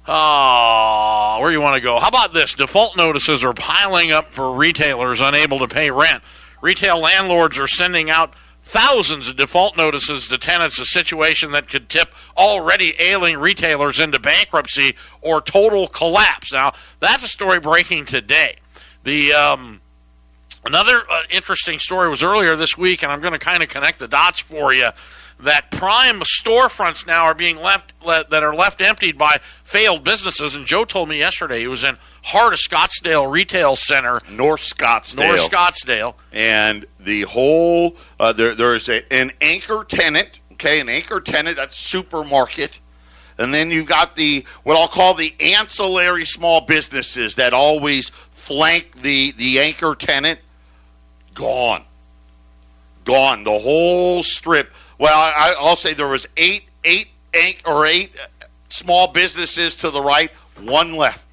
[0.08, 2.00] ah, where you want to go?
[2.00, 2.56] How about this?
[2.56, 6.24] Default notices are piling up for retailers unable to pay rent.
[6.62, 11.90] Retail landlords are sending out thousands of default notices to tenants, a situation that could
[11.90, 16.54] tip already ailing retailers into bankruptcy or total collapse.
[16.54, 18.58] Now, that's a story breaking today.
[19.04, 19.82] The um,
[20.66, 24.00] Another uh, interesting story was earlier this week, and I'm going to kind of connect
[24.00, 24.90] the dots for you.
[25.40, 30.54] That prime storefronts now are being left that are left emptied by failed businesses.
[30.54, 35.16] And Joe told me yesterday he was in heart of Scottsdale Retail Center, North Scottsdale.
[35.16, 36.16] North Scottsdale.
[36.34, 41.78] and the whole uh, there there's a, an anchor tenant okay an anchor tenant that's
[41.78, 42.80] supermarket
[43.38, 49.02] and then you've got the what I'll call the ancillary small businesses that always flank
[49.02, 50.42] the the anchor tenant
[51.34, 51.84] gone
[53.06, 57.08] gone the whole strip well I, I'll say there was eight eight
[57.66, 58.16] or eight
[58.68, 60.32] small businesses to the right
[60.62, 61.26] one left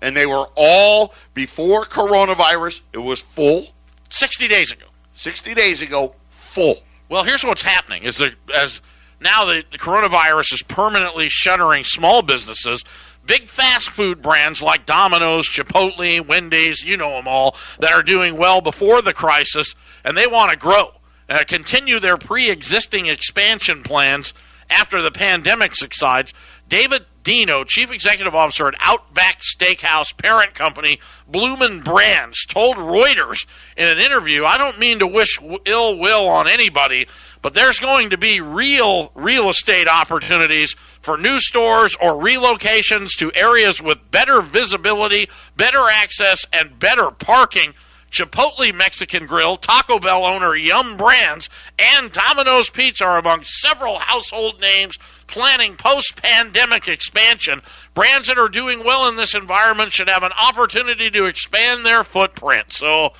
[0.00, 3.68] and they were all before coronavirus it was full
[4.10, 4.86] 60 days ago.
[5.12, 6.78] 60 days ago, full.
[7.08, 8.80] Well, here's what's happening: is that as
[9.20, 12.84] now the, the coronavirus is permanently shuttering small businesses.
[13.26, 18.38] Big fast food brands like Domino's, Chipotle, Wendy's, you know them all, that are doing
[18.38, 20.92] well before the crisis, and they want to grow,
[21.28, 24.34] uh, continue their pre-existing expansion plans
[24.70, 26.34] after the pandemic subsides.
[26.68, 33.86] David Deno, Chief Executive Officer at Outback Steakhouse parent company Bloomin' Brands, told Reuters in
[33.86, 37.06] an interview, I don't mean to wish ill will on anybody,
[37.42, 43.32] but there's going to be real real estate opportunities for new stores or relocations to
[43.34, 47.74] areas with better visibility, better access, and better parking.
[48.10, 54.60] Chipotle Mexican Grill, Taco Bell owner Yum Brands, and Domino's Pizza are among several household
[54.60, 57.60] names planning post pandemic expansion.
[57.94, 62.02] Brands that are doing well in this environment should have an opportunity to expand their
[62.02, 62.72] footprint.
[62.72, 63.12] So,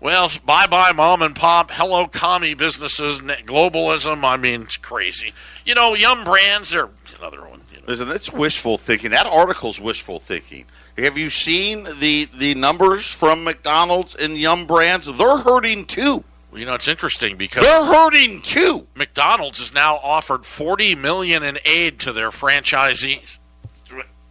[0.00, 1.70] well, bye bye, mom and pop.
[1.72, 4.22] Hello, commie businesses, globalism.
[4.22, 5.32] I mean, it's crazy.
[5.64, 6.88] You know, Yum Brands, they're
[7.18, 7.62] another one.
[7.72, 7.84] You know.
[7.88, 9.10] Listen, that's wishful thinking.
[9.10, 10.66] That article's wishful thinking.
[10.98, 15.06] Have you seen the, the numbers from McDonald's and Yum Brands?
[15.06, 16.24] They're hurting too.
[16.50, 18.86] Well, you know, it's interesting because they're hurting too.
[18.94, 23.38] McDonald's has now offered 40 million in aid to their franchisees.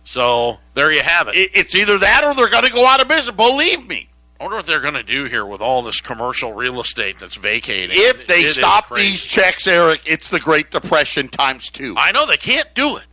[0.06, 1.34] So there you have it.
[1.36, 3.36] It's either that or they're going to go out of business.
[3.36, 4.10] Believe me.
[4.40, 7.36] I wonder what they're going to do here with all this commercial real estate that's
[7.36, 7.96] vacating.
[7.98, 11.96] If they it stop these checks, Eric, it's the Great Depression times two.
[11.98, 13.06] I know they can't do it.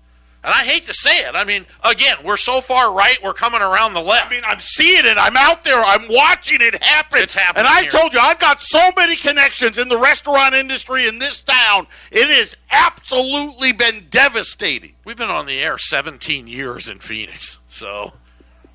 [0.45, 1.37] And I hate to say it.
[1.37, 4.27] I mean, again, we're so far right, we're coming around the left.
[4.27, 5.17] I mean, I'm seeing it.
[5.17, 5.81] I'm out there.
[5.81, 7.23] I'm watching it happen.
[7.23, 7.65] It's happening.
[7.67, 7.93] And I here.
[7.93, 11.87] told you, I've got so many connections in the restaurant industry in this town.
[12.11, 14.95] It has absolutely been devastating.
[15.05, 17.61] We've been on the air 17 years in Phoenix.
[17.69, 18.13] So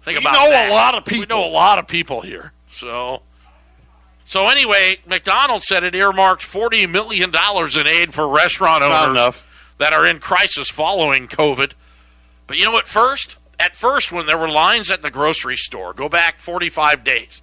[0.04, 0.40] think about it.
[0.40, 0.70] we about know that.
[0.72, 1.20] a lot of people.
[1.22, 2.54] We know a lot of people here.
[2.70, 3.24] So.
[4.24, 9.47] So anyway, McDonald's said it earmarked forty million dollars in aid for restaurant owners enough
[9.78, 11.74] that are in crisis following COVID.
[12.48, 12.88] But you know what?
[12.88, 17.42] First, at first, when there were lines at the grocery store, go back 45 days,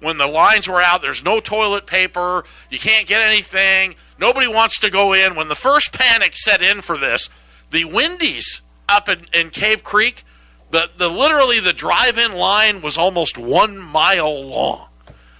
[0.00, 4.78] when the lines were out, there's no toilet paper, you can't get anything, nobody wants
[4.80, 5.34] to go in.
[5.34, 7.28] When the first panic set in for this,
[7.70, 10.24] the Wendy's up in, in Cave Creek,
[10.70, 14.86] the, the literally the drive-in line was almost one mile long.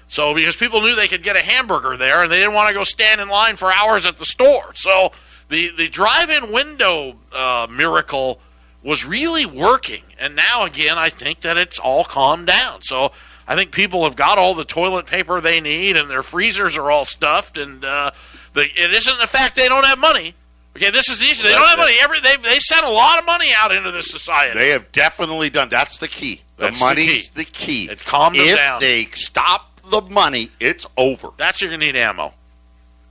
[0.08, 2.74] So because people knew they could get a hamburger there, and they didn't want to
[2.74, 5.12] go stand in line for hours at the store, so
[5.50, 8.40] the the drive-in window uh, miracle
[8.82, 12.80] was really working, and now again, I think that it's all calmed down.
[12.82, 13.12] So
[13.46, 16.90] I think people have got all the toilet paper they need, and their freezers are
[16.90, 18.12] all stuffed, and uh,
[18.54, 20.34] the, it isn't the fact they don't have money.
[20.76, 21.42] Okay, this is the issue.
[21.42, 21.96] They don't have money.
[22.00, 24.58] Every they they sent a lot of money out into this society.
[24.58, 25.68] They have definitely done.
[25.68, 26.42] That's the key.
[26.56, 27.44] The That's money's the key.
[27.44, 27.90] the key.
[27.90, 28.80] It calmed them if down.
[28.80, 31.30] they stop the money, it's over.
[31.36, 32.32] That's you're gonna need ammo.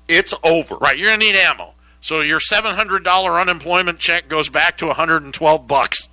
[0.07, 0.77] It's over.
[0.77, 1.73] Right, you're gonna need ammo.
[2.01, 6.09] So your seven hundred dollar unemployment check goes back to one hundred and twelve bucks.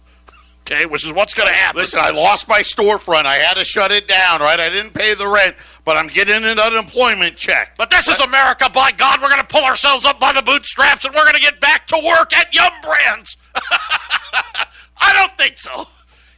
[0.62, 1.81] Okay, which is what's going to happen.
[1.81, 3.25] Listen, I lost my storefront.
[3.25, 4.40] I had to shut it down.
[4.40, 7.77] Right, I didn't pay the rent, but I'm getting an unemployment check.
[7.79, 8.68] But this is America.
[8.75, 11.40] By God, we're going to pull ourselves up by the bootstraps, and we're going to
[11.40, 13.37] get back to work at Yum Brands.
[13.55, 15.87] I don't think so.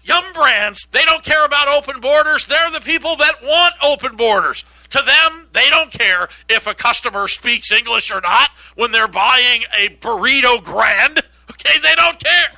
[0.05, 2.45] Yum Brands, they don't care about open borders.
[2.45, 4.65] They're the people that want open borders.
[4.91, 9.65] To them, they don't care if a customer speaks English or not when they're buying
[9.77, 11.21] a burrito grand.
[11.51, 12.49] Okay, they don't care.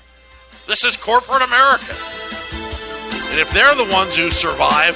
[0.68, 1.94] This is corporate America.
[3.30, 4.94] And if they're the ones who survive,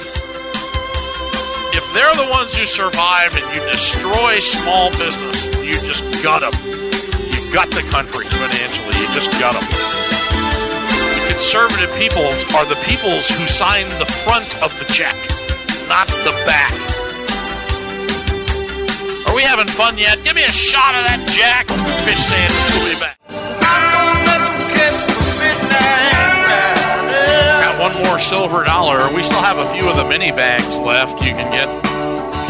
[1.75, 6.55] if they're the ones who survive and you destroy small business, you just gut them.
[6.63, 8.95] You gut the country financially.
[8.95, 9.67] You just gut them.
[9.67, 15.15] The conservative peoples are the peoples who sign the front of the check,
[15.89, 16.94] not the back.
[19.35, 20.23] We having fun yet?
[20.23, 21.67] Give me a shot of that Jack
[22.07, 22.31] fish.
[22.71, 23.19] We'll be back.
[27.61, 29.13] Got one more silver dollar.
[29.13, 31.21] We still have a few of the mini bags left.
[31.21, 31.67] You can get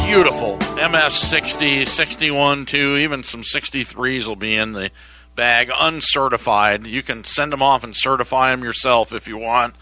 [0.06, 4.92] beautiful MS 60, 61, 2, even some 63s will be in the
[5.36, 6.86] bag, uncertified.
[6.86, 9.74] You can send them off and certify them yourself if you want,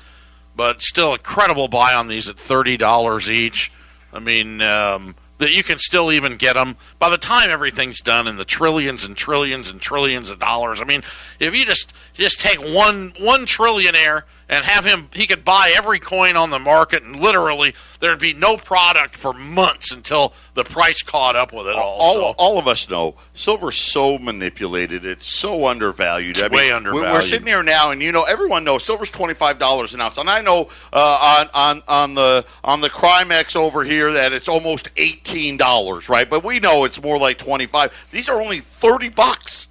[0.56, 3.74] but still a credible buy on these at $30 each.
[4.13, 8.28] I mean, um, that you can still even get them by the time everything's done
[8.28, 10.82] in the trillions and trillions and trillions of dollars.
[10.82, 11.04] I mean,
[11.39, 16.00] if you just just take one one trillionaire and have him, he could buy every
[16.00, 21.02] coin on the market, and literally there'd be no product for months until the price
[21.02, 21.98] caught up with it all.
[22.00, 22.22] All, so.
[22.38, 26.38] all of us know silver's so manipulated; it's so undervalued.
[26.38, 27.14] It's I mean, way undervalued.
[27.14, 30.18] We're sitting here now, and you know, everyone knows silver's twenty five dollars an ounce,
[30.18, 34.48] and I know uh, on on on the on the Crimex over here that it's
[34.48, 36.30] almost eighteen dollars, right?
[36.30, 37.94] But we know it's more like twenty five.
[38.12, 39.68] These are only thirty bucks.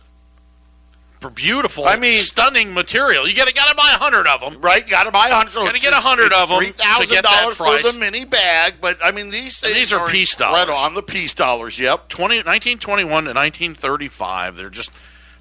[1.31, 3.29] Beautiful, I mean- stunning material.
[3.29, 4.61] You got to got to buy a hundred of them.
[4.61, 5.55] Right, got to buy a hundred.
[5.55, 6.59] Gotta get a 100 of them.
[6.59, 10.37] Three thousand dollars for the mini bag, but I mean these things these are peace
[10.37, 10.69] dollars.
[10.69, 11.79] Right on the peace dollars.
[11.79, 12.09] Yep.
[12.09, 14.57] 20, 1921 to 1935.
[14.57, 14.91] They're just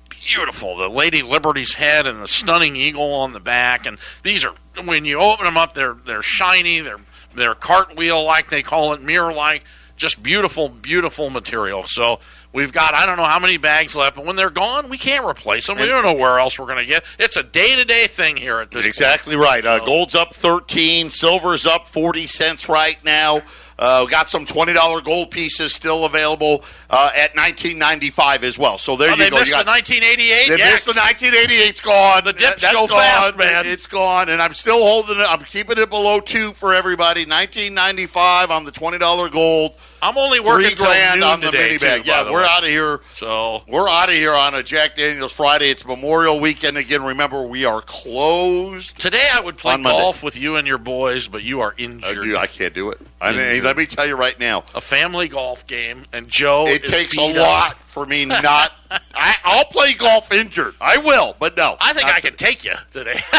[0.09, 0.77] beautiful.
[0.77, 4.53] The Lady Liberty's head and the stunning eagle on the back, and these are
[4.85, 6.79] when you open them up, they're they're shiny.
[6.79, 6.99] They're
[7.33, 9.63] they're cartwheel like they call it, mirror like.
[9.97, 11.83] Just beautiful, beautiful material.
[11.85, 12.21] So
[12.53, 15.25] we've got I don't know how many bags left, but when they're gone, we can't
[15.25, 15.77] replace them.
[15.77, 17.03] We don't know where else we're going to get.
[17.19, 18.85] It's a day to day thing here at this.
[18.85, 19.65] Exactly right.
[19.65, 23.41] Uh, gold's up 13, silver's up 40 cents right now.
[23.79, 28.55] Uh, got some twenty dollar gold pieces still available uh, at nineteen ninety five as
[28.55, 28.77] well.
[28.77, 29.37] So there Oh, you they go.
[29.37, 30.49] You missed got- the 1988.
[30.49, 30.71] they yeah.
[30.71, 31.67] missed the 1988.
[31.67, 32.23] It's gone.
[32.23, 32.99] The dips That's go gone.
[32.99, 33.65] fast, man.
[33.65, 35.23] It's gone, and I'm still holding it.
[35.23, 37.21] I'm keeping it below two for everybody.
[37.21, 39.73] 1995 on the twenty dollar gold.
[40.01, 42.03] I'm only working till noon on the today, mini bag.
[42.03, 43.01] too, Yeah, we're out of here.
[43.11, 45.69] So We're out of here on a Jack Daniels Friday.
[45.69, 47.03] It's Memorial Weekend again.
[47.03, 48.99] Remember, we are closed.
[48.99, 52.23] today I would play golf with you and your boys, but you are Uh, injured.
[52.23, 52.99] dude, I can't do it.
[53.19, 56.65] I mean, let me tell you right now, a family golf game, and Joe.
[56.67, 57.47] it takes a beat up.
[57.47, 58.71] lot for me not.
[59.13, 60.73] I, I'll play golf injured.
[60.81, 61.77] I will, but no.
[61.79, 63.21] I think I could take you today.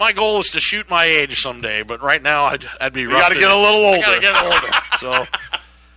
[0.00, 3.02] my goal is to shoot my age someday, but right now I'd, I'd be.
[3.02, 4.00] You got to get a little I older.
[4.00, 4.76] gotta get older.
[4.98, 5.26] So,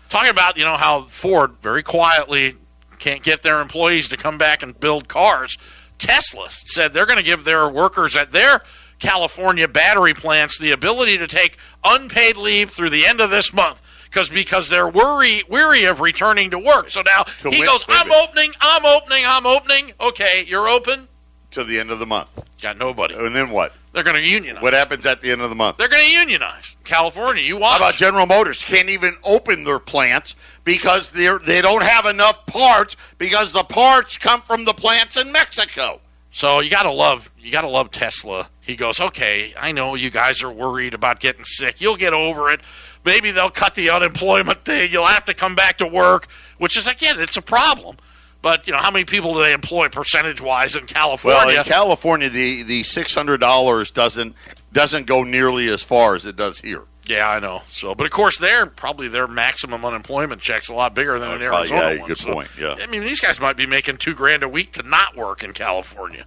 [0.09, 2.55] talking about you know how Ford very quietly
[2.99, 5.57] can't get their employees to come back and build cars.
[5.97, 8.61] Tesla said they're going to give their workers at their
[8.99, 13.81] California battery plants the ability to take unpaid leave through the end of this month.
[14.05, 16.89] Because because they're worry weary of returning to work.
[16.89, 19.93] So now To he win- goes, a I'm opening, I'm opening, I'm opening.
[19.99, 21.07] Okay, you're open.
[21.51, 22.29] to the end of the month.
[22.61, 23.15] Got nobody.
[23.15, 23.73] And then what?
[23.93, 24.63] They're going to unionize.
[24.63, 25.77] What happens at the end of the month?
[25.77, 26.75] They're going to unionize.
[26.83, 27.79] California, you watch.
[27.79, 28.61] How about General Motors?
[28.61, 34.17] Can't even open their plants because they they don't have enough parts because the parts
[34.17, 36.01] come from the plants in Mexico.
[36.31, 38.49] So you gotta love you gotta love Tesla.
[38.59, 41.79] He goes, okay, I know you guys are worried about getting sick.
[41.79, 42.61] You'll get over it.
[43.05, 44.91] Maybe they'll cut the unemployment thing.
[44.91, 46.27] You'll have to come back to work,
[46.57, 47.97] which is again, it's a problem.
[48.43, 51.39] But you know, how many people do they employ percentage wise in California?
[51.47, 54.35] Well, in California, the the six hundred dollars doesn't
[54.71, 56.83] doesn't go nearly as far as it does here.
[57.05, 57.61] yeah, I know.
[57.67, 61.37] So, but of course, they're probably their maximum unemployment check's a lot bigger than Oh,
[61.37, 62.07] probably, Arizona yeah, one.
[62.07, 62.75] good So, point, yeah.
[62.81, 65.53] I mean, these guys might be making two grand a week to not work in
[65.53, 66.25] California.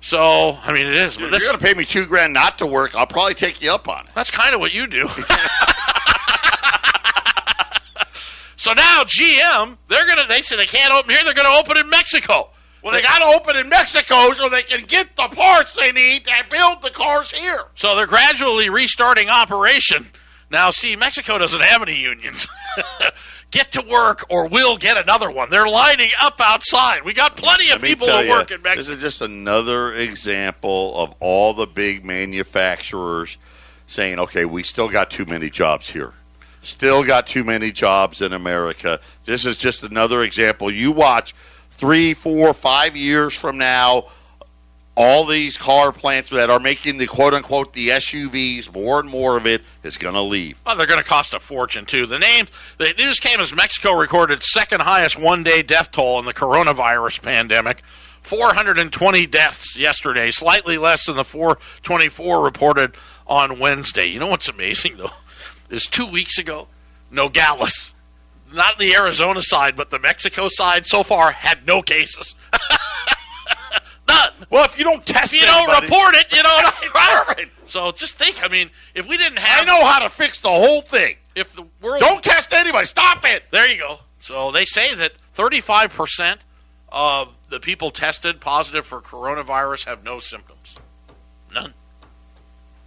[0.00, 1.16] So, I mean, it is.
[1.16, 3.60] But this, you're going to pay me two grand not to work, I'll probably take
[3.60, 4.12] you up on it.
[4.14, 5.08] That's kind of what you do.
[8.68, 10.26] so now GM, they're gonna.
[10.28, 11.24] They say they can't open here.
[11.24, 12.50] They're gonna open in Mexico.
[12.82, 16.24] Well, they got to open in Mexico so they can get the parts they need
[16.26, 17.64] to build the cars here.
[17.74, 20.06] So they're gradually restarting operation.
[20.50, 22.46] Now, see, Mexico doesn't have any unions.
[23.50, 25.50] get to work, or we'll get another one.
[25.50, 27.04] They're lining up outside.
[27.04, 30.96] We got plenty of people tell to you, work in This is just another example
[30.96, 33.38] of all the big manufacturers
[33.86, 36.14] saying, okay, we still got too many jobs here.
[36.68, 39.00] Still got too many jobs in America.
[39.24, 40.70] This is just another example.
[40.70, 41.34] You watch
[41.70, 44.08] three, four, five years from now,
[44.94, 49.38] all these car plants that are making the quote unquote the SUVs, more and more
[49.38, 50.58] of it is going to leave.
[50.66, 52.04] Well, they're going to cost a fortune too.
[52.04, 56.26] The name, the news came as Mexico recorded second highest one day death toll in
[56.26, 57.82] the coronavirus pandemic.
[58.20, 62.94] 420 deaths yesterday, slightly less than the 424 reported
[63.26, 64.04] on Wednesday.
[64.04, 65.12] You know what's amazing though?
[65.70, 66.68] Is two weeks ago,
[67.10, 67.94] Nogales,
[68.52, 72.34] not the Arizona side, but the Mexico side, so far had no cases.
[74.08, 74.30] None.
[74.48, 77.24] Well, if you don't test If you don't report it, you know I?
[77.28, 77.46] Right.
[77.66, 78.42] So just think.
[78.42, 81.16] I mean, if we didn't have, I know how to fix the whole thing.
[81.34, 82.86] if the world Don't test anybody.
[82.86, 83.44] Stop it.
[83.50, 83.98] There you go.
[84.18, 86.38] So they say that 35%
[86.90, 90.76] of the people tested positive for coronavirus have no symptoms.
[91.52, 91.74] None.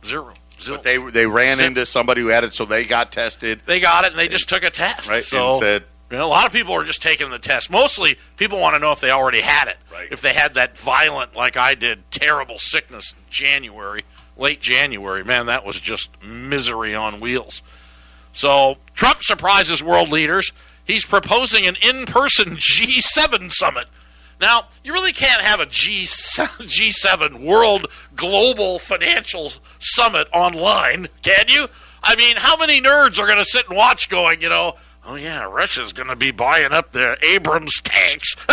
[0.03, 0.33] Zero.
[0.67, 3.61] But they they ran into somebody who had it, so they got tested.
[3.65, 5.09] They got it and they just took a test.
[5.09, 7.69] Right, So said- you know, a lot of people are just taking the test.
[7.69, 9.77] Mostly people want to know if they already had it.
[9.93, 10.09] Right.
[10.11, 14.03] If they had that violent, like I did, terrible sickness in January,
[14.35, 15.23] late January.
[15.23, 17.61] Man, that was just misery on wheels.
[18.33, 20.51] So Trump surprises world leaders.
[20.83, 23.85] He's proposing an in-person G7 summit.
[24.41, 31.67] Now, you really can't have a G G7 World Global Financial Summit online, can you?
[32.01, 34.73] I mean, how many nerds are going to sit and watch going, you know,
[35.05, 38.35] oh yeah, Russia's going to be buying up their Abrams tanks.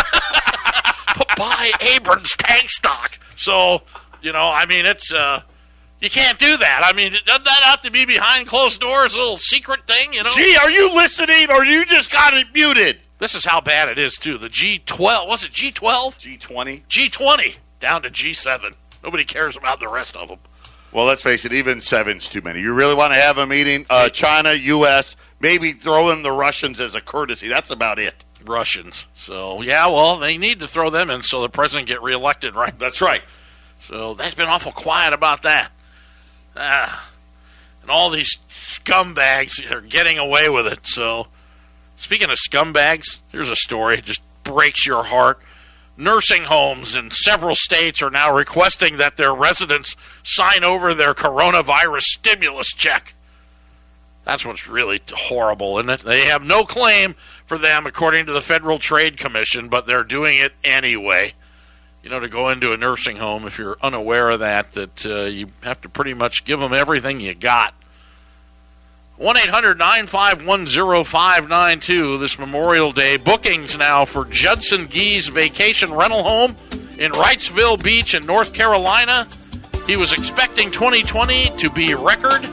[1.35, 3.17] Buy Abrams tank stock.
[3.35, 3.81] So,
[4.21, 5.41] you know, I mean, it's, uh,
[5.99, 6.81] you can't do that.
[6.83, 10.21] I mean, doesn't that have to be behind closed doors, a little secret thing, you
[10.21, 10.31] know?
[10.35, 12.99] Gee, are you listening, or you just got it muted?
[13.19, 14.37] This is how bad it is, too.
[14.37, 16.17] The G12, was it G12?
[16.17, 16.83] G twenty.
[16.89, 18.75] G20 down to G7.
[19.03, 20.39] Nobody cares about the rest of them.
[20.91, 22.61] Well, let's face it, even seven's too many.
[22.61, 23.85] You really want to have a meeting?
[23.89, 27.47] Uh, China, U.S., maybe throw in the Russians as a courtesy.
[27.47, 28.23] That's about it.
[28.43, 29.07] Russians.
[29.13, 32.77] So, yeah, well, they need to throw them in so the president get reelected, right?
[32.79, 33.21] That's right.
[33.79, 35.71] So that's been awful quiet about that.
[36.55, 37.09] Ah,
[37.81, 40.79] and all these scumbags are getting away with it.
[40.87, 41.27] So,
[41.99, 43.97] speaking of scumbags, here's a story.
[43.97, 45.39] It just breaks your heart.
[45.97, 52.03] Nursing homes in several states are now requesting that their residents sign over their coronavirus
[52.03, 53.13] stimulus check.
[54.23, 58.79] That's what's really horrible, and they have no claim for them, according to the Federal
[58.79, 61.33] Trade Commission, but they're doing it anyway.
[62.03, 65.23] You know, to go into a nursing home, if you're unaware of that, that uh,
[65.23, 67.73] you have to pretty much give them everything you got.
[69.19, 70.65] 1 800 951
[71.03, 73.17] 0592 this Memorial Day.
[73.17, 76.55] Bookings now for Judson Gee's vacation rental home
[76.97, 79.27] in Wrightsville Beach in North Carolina.
[79.85, 82.45] He was expecting 2020 to be record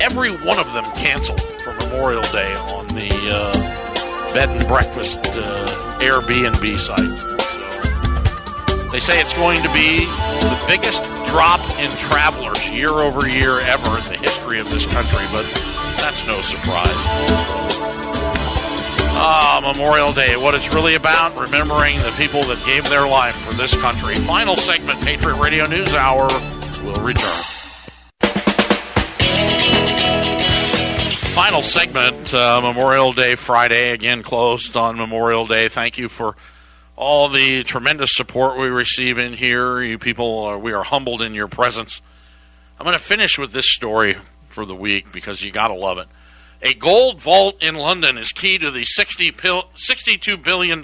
[0.00, 5.98] every one of them canceled for Memorial Day on the uh, bed and breakfast uh,
[6.00, 7.18] Airbnb site.
[7.50, 13.60] So they say it's going to be the biggest drop in travelers year over year
[13.60, 15.44] ever in the history of this country, but
[16.00, 16.88] that's no surprise.
[19.20, 23.54] Ah, Memorial Day, what it's really about, remembering the people that gave their life for
[23.54, 24.14] this country.
[24.14, 26.28] Final segment, Patriot Radio News Hour,
[26.84, 27.44] will return.
[31.38, 35.68] final segment, uh, Memorial Day Friday, again closed on Memorial Day.
[35.68, 36.34] Thank you for
[36.98, 39.80] all the tremendous support we receive in here.
[39.80, 42.02] You people, are, we are humbled in your presence.
[42.78, 44.16] I'm going to finish with this story
[44.48, 46.08] for the week because you got to love it.
[46.60, 50.82] A gold vault in London is key to the 60 pil- $62 billion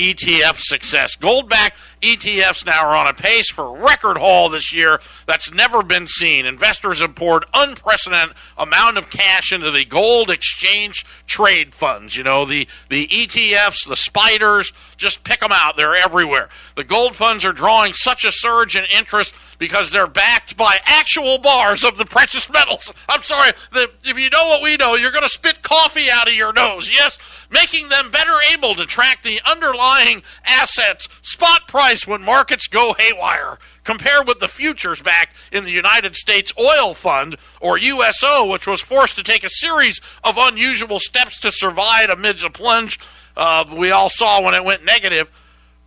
[0.00, 1.16] ETF success.
[1.16, 5.82] Gold backed ETFs now are on a pace for record haul this year that's never
[5.82, 6.46] been seen.
[6.46, 12.16] Investors have poured unprecedented amount of cash into the gold exchange trade funds.
[12.16, 15.76] You know, the, the ETFs, the spiders, just pick them out.
[15.76, 16.48] They're everywhere.
[16.76, 21.38] The gold funds are drawing such a surge in interest because they're backed by actual
[21.38, 22.92] bars of the precious metals.
[23.08, 26.26] I'm sorry, the, if you know what we know, you're going to spit coffee out
[26.26, 26.90] of your nose.
[26.92, 27.18] Yes,
[27.50, 33.58] making them better able to track the underlying assets spot price when markets go haywire.
[33.84, 38.82] Compared with the futures back in the United States Oil Fund, or USO, which was
[38.82, 42.98] forced to take a series of unusual steps to survive amidst a plunge
[43.36, 45.30] uh, we all saw when it went negative.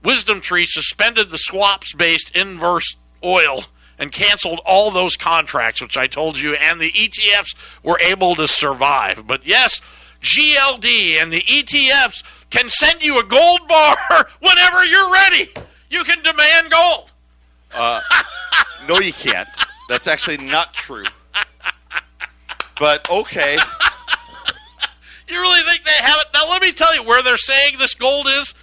[0.04, 3.66] WisdomTree suspended the swaps based inverse oil
[3.98, 8.48] and canceled all those contracts, which I told you, and the ETFs were able to
[8.48, 9.26] survive.
[9.28, 9.82] But yes,
[10.22, 13.98] GLD and the ETFs can send you a gold bar
[14.40, 15.50] whenever you're ready.
[15.90, 17.12] You can demand gold.
[17.74, 18.02] Uh,
[18.88, 19.48] no, you can't.
[19.90, 21.06] That's actually not true.
[22.80, 23.58] But okay.
[25.34, 26.28] You really think they have it?
[26.34, 28.54] Now, let me tell you where they're saying this gold is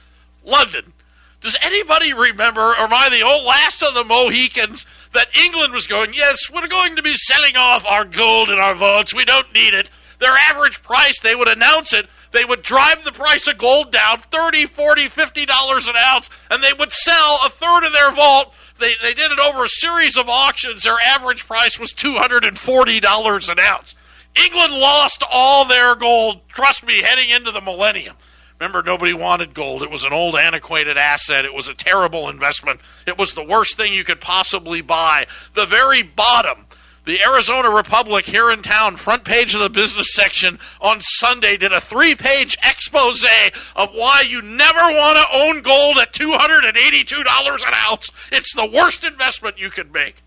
[0.44, 0.92] London.
[1.41, 5.86] Does anybody remember, or am I the old last of the Mohicans, that England was
[5.86, 9.14] going, yes, we're going to be selling off our gold and our votes.
[9.14, 9.91] We don't need it.
[10.18, 12.09] Their average price, they would announce it.
[12.32, 16.72] They would drive the price of gold down 30 40 $50 an ounce, and they
[16.72, 18.55] would sell a third of their vault.
[18.78, 20.84] They, they did it over a series of auctions.
[20.84, 23.95] Their average price was $240 an ounce.
[24.36, 28.14] England lost all their gold, trust me, heading into the millennium.
[28.61, 29.82] Remember, nobody wanted gold.
[29.82, 31.46] It was an old, antiquated asset.
[31.46, 32.80] It was a terrible investment.
[33.06, 35.26] It was the worst thing you could possibly buy.
[35.54, 36.66] The very bottom,
[37.06, 41.72] the Arizona Republic here in town, front page of the business section on Sunday, did
[41.72, 43.24] a three page expose
[43.76, 48.11] of why you never want to own gold at $282 an ounce.
[48.30, 50.22] It's the worst investment you could make.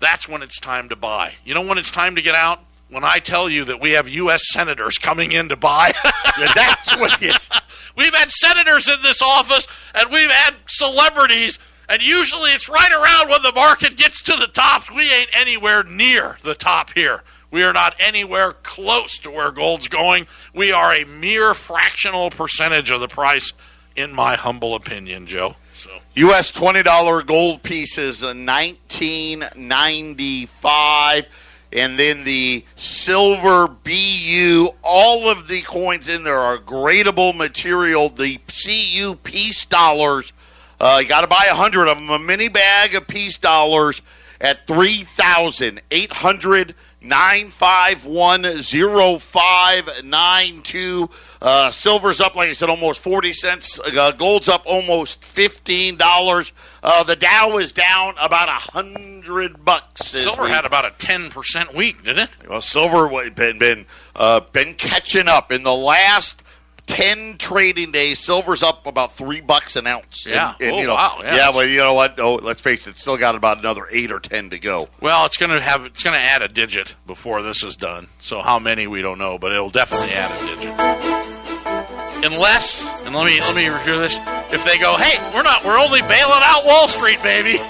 [0.00, 1.34] That's when it's time to buy.
[1.44, 2.64] You know when it's time to get out?
[2.94, 4.52] When I tell you that we have U.S.
[4.52, 5.92] senators coming in to buy.
[6.38, 7.50] yeah, that's what it is.
[7.96, 13.30] We've had senators in this office, and we've had celebrities, and usually it's right around
[13.30, 14.90] when the market gets to the tops.
[14.90, 17.22] We ain't anywhere near the top here.
[17.52, 20.26] We are not anywhere close to where gold's going.
[20.52, 23.52] We are a mere fractional percentage of the price,
[23.94, 25.54] in my humble opinion, Joe.
[25.72, 25.90] So.
[26.14, 26.50] U.S.
[26.50, 31.26] twenty dollar gold pieces, nineteen ninety five
[31.74, 34.68] and then the silver BU.
[34.82, 38.08] All of the coins in there are gradable material.
[38.08, 40.32] The CU peace dollars,
[40.80, 42.08] uh, you got to buy a hundred of them.
[42.10, 44.00] A mini bag of peace dollars
[44.40, 46.74] at three thousand eight hundred
[47.04, 51.10] nine five one zero five nine two.
[51.40, 53.78] Uh, silver's up, like I said, almost forty cents.
[53.78, 56.52] Uh, gold's up almost fifteen dollars.
[56.82, 60.06] Uh, the Dow is down about a hundred bucks.
[60.06, 62.30] Silver had about a ten percent week, didn't it?
[62.48, 66.43] Well, silver been been uh, been catching up in the last
[66.86, 70.26] 10 trading days, silver's up about three bucks an ounce.
[70.26, 70.54] Yeah.
[70.60, 71.18] And, and, oh, you know, wow.
[71.22, 72.18] Yeah, well, you know what?
[72.20, 74.88] Oh, let's face it, still got about another eight or 10 to go.
[75.00, 78.08] Well, it's going to have, it's going to add a digit before this is done.
[78.18, 82.32] So how many, we don't know, but it'll definitely add a digit.
[82.32, 84.18] Unless, and let me, let me review this.
[84.52, 87.60] If they go, hey, we're not, we're only bailing out Wall Street, baby.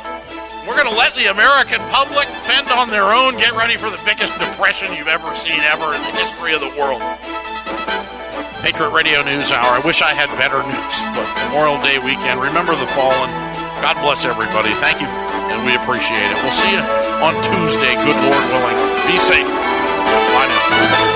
[0.66, 3.36] We're going to let the American public fend on their own.
[3.36, 6.72] Get ready for the biggest depression you've ever seen ever in the history of the
[6.78, 7.02] world.
[8.64, 9.76] Patriot Radio News Hour.
[9.76, 12.40] I wish I had better news, but Memorial Day weekend.
[12.40, 13.28] Remember the fallen.
[13.84, 14.72] God bless everybody.
[14.80, 15.06] Thank you,
[15.52, 16.36] and we appreciate it.
[16.40, 16.80] We'll see you
[17.20, 18.78] on Tuesday, good Lord willing.
[19.04, 19.44] Be safe.
[19.44, 21.13] Bye now.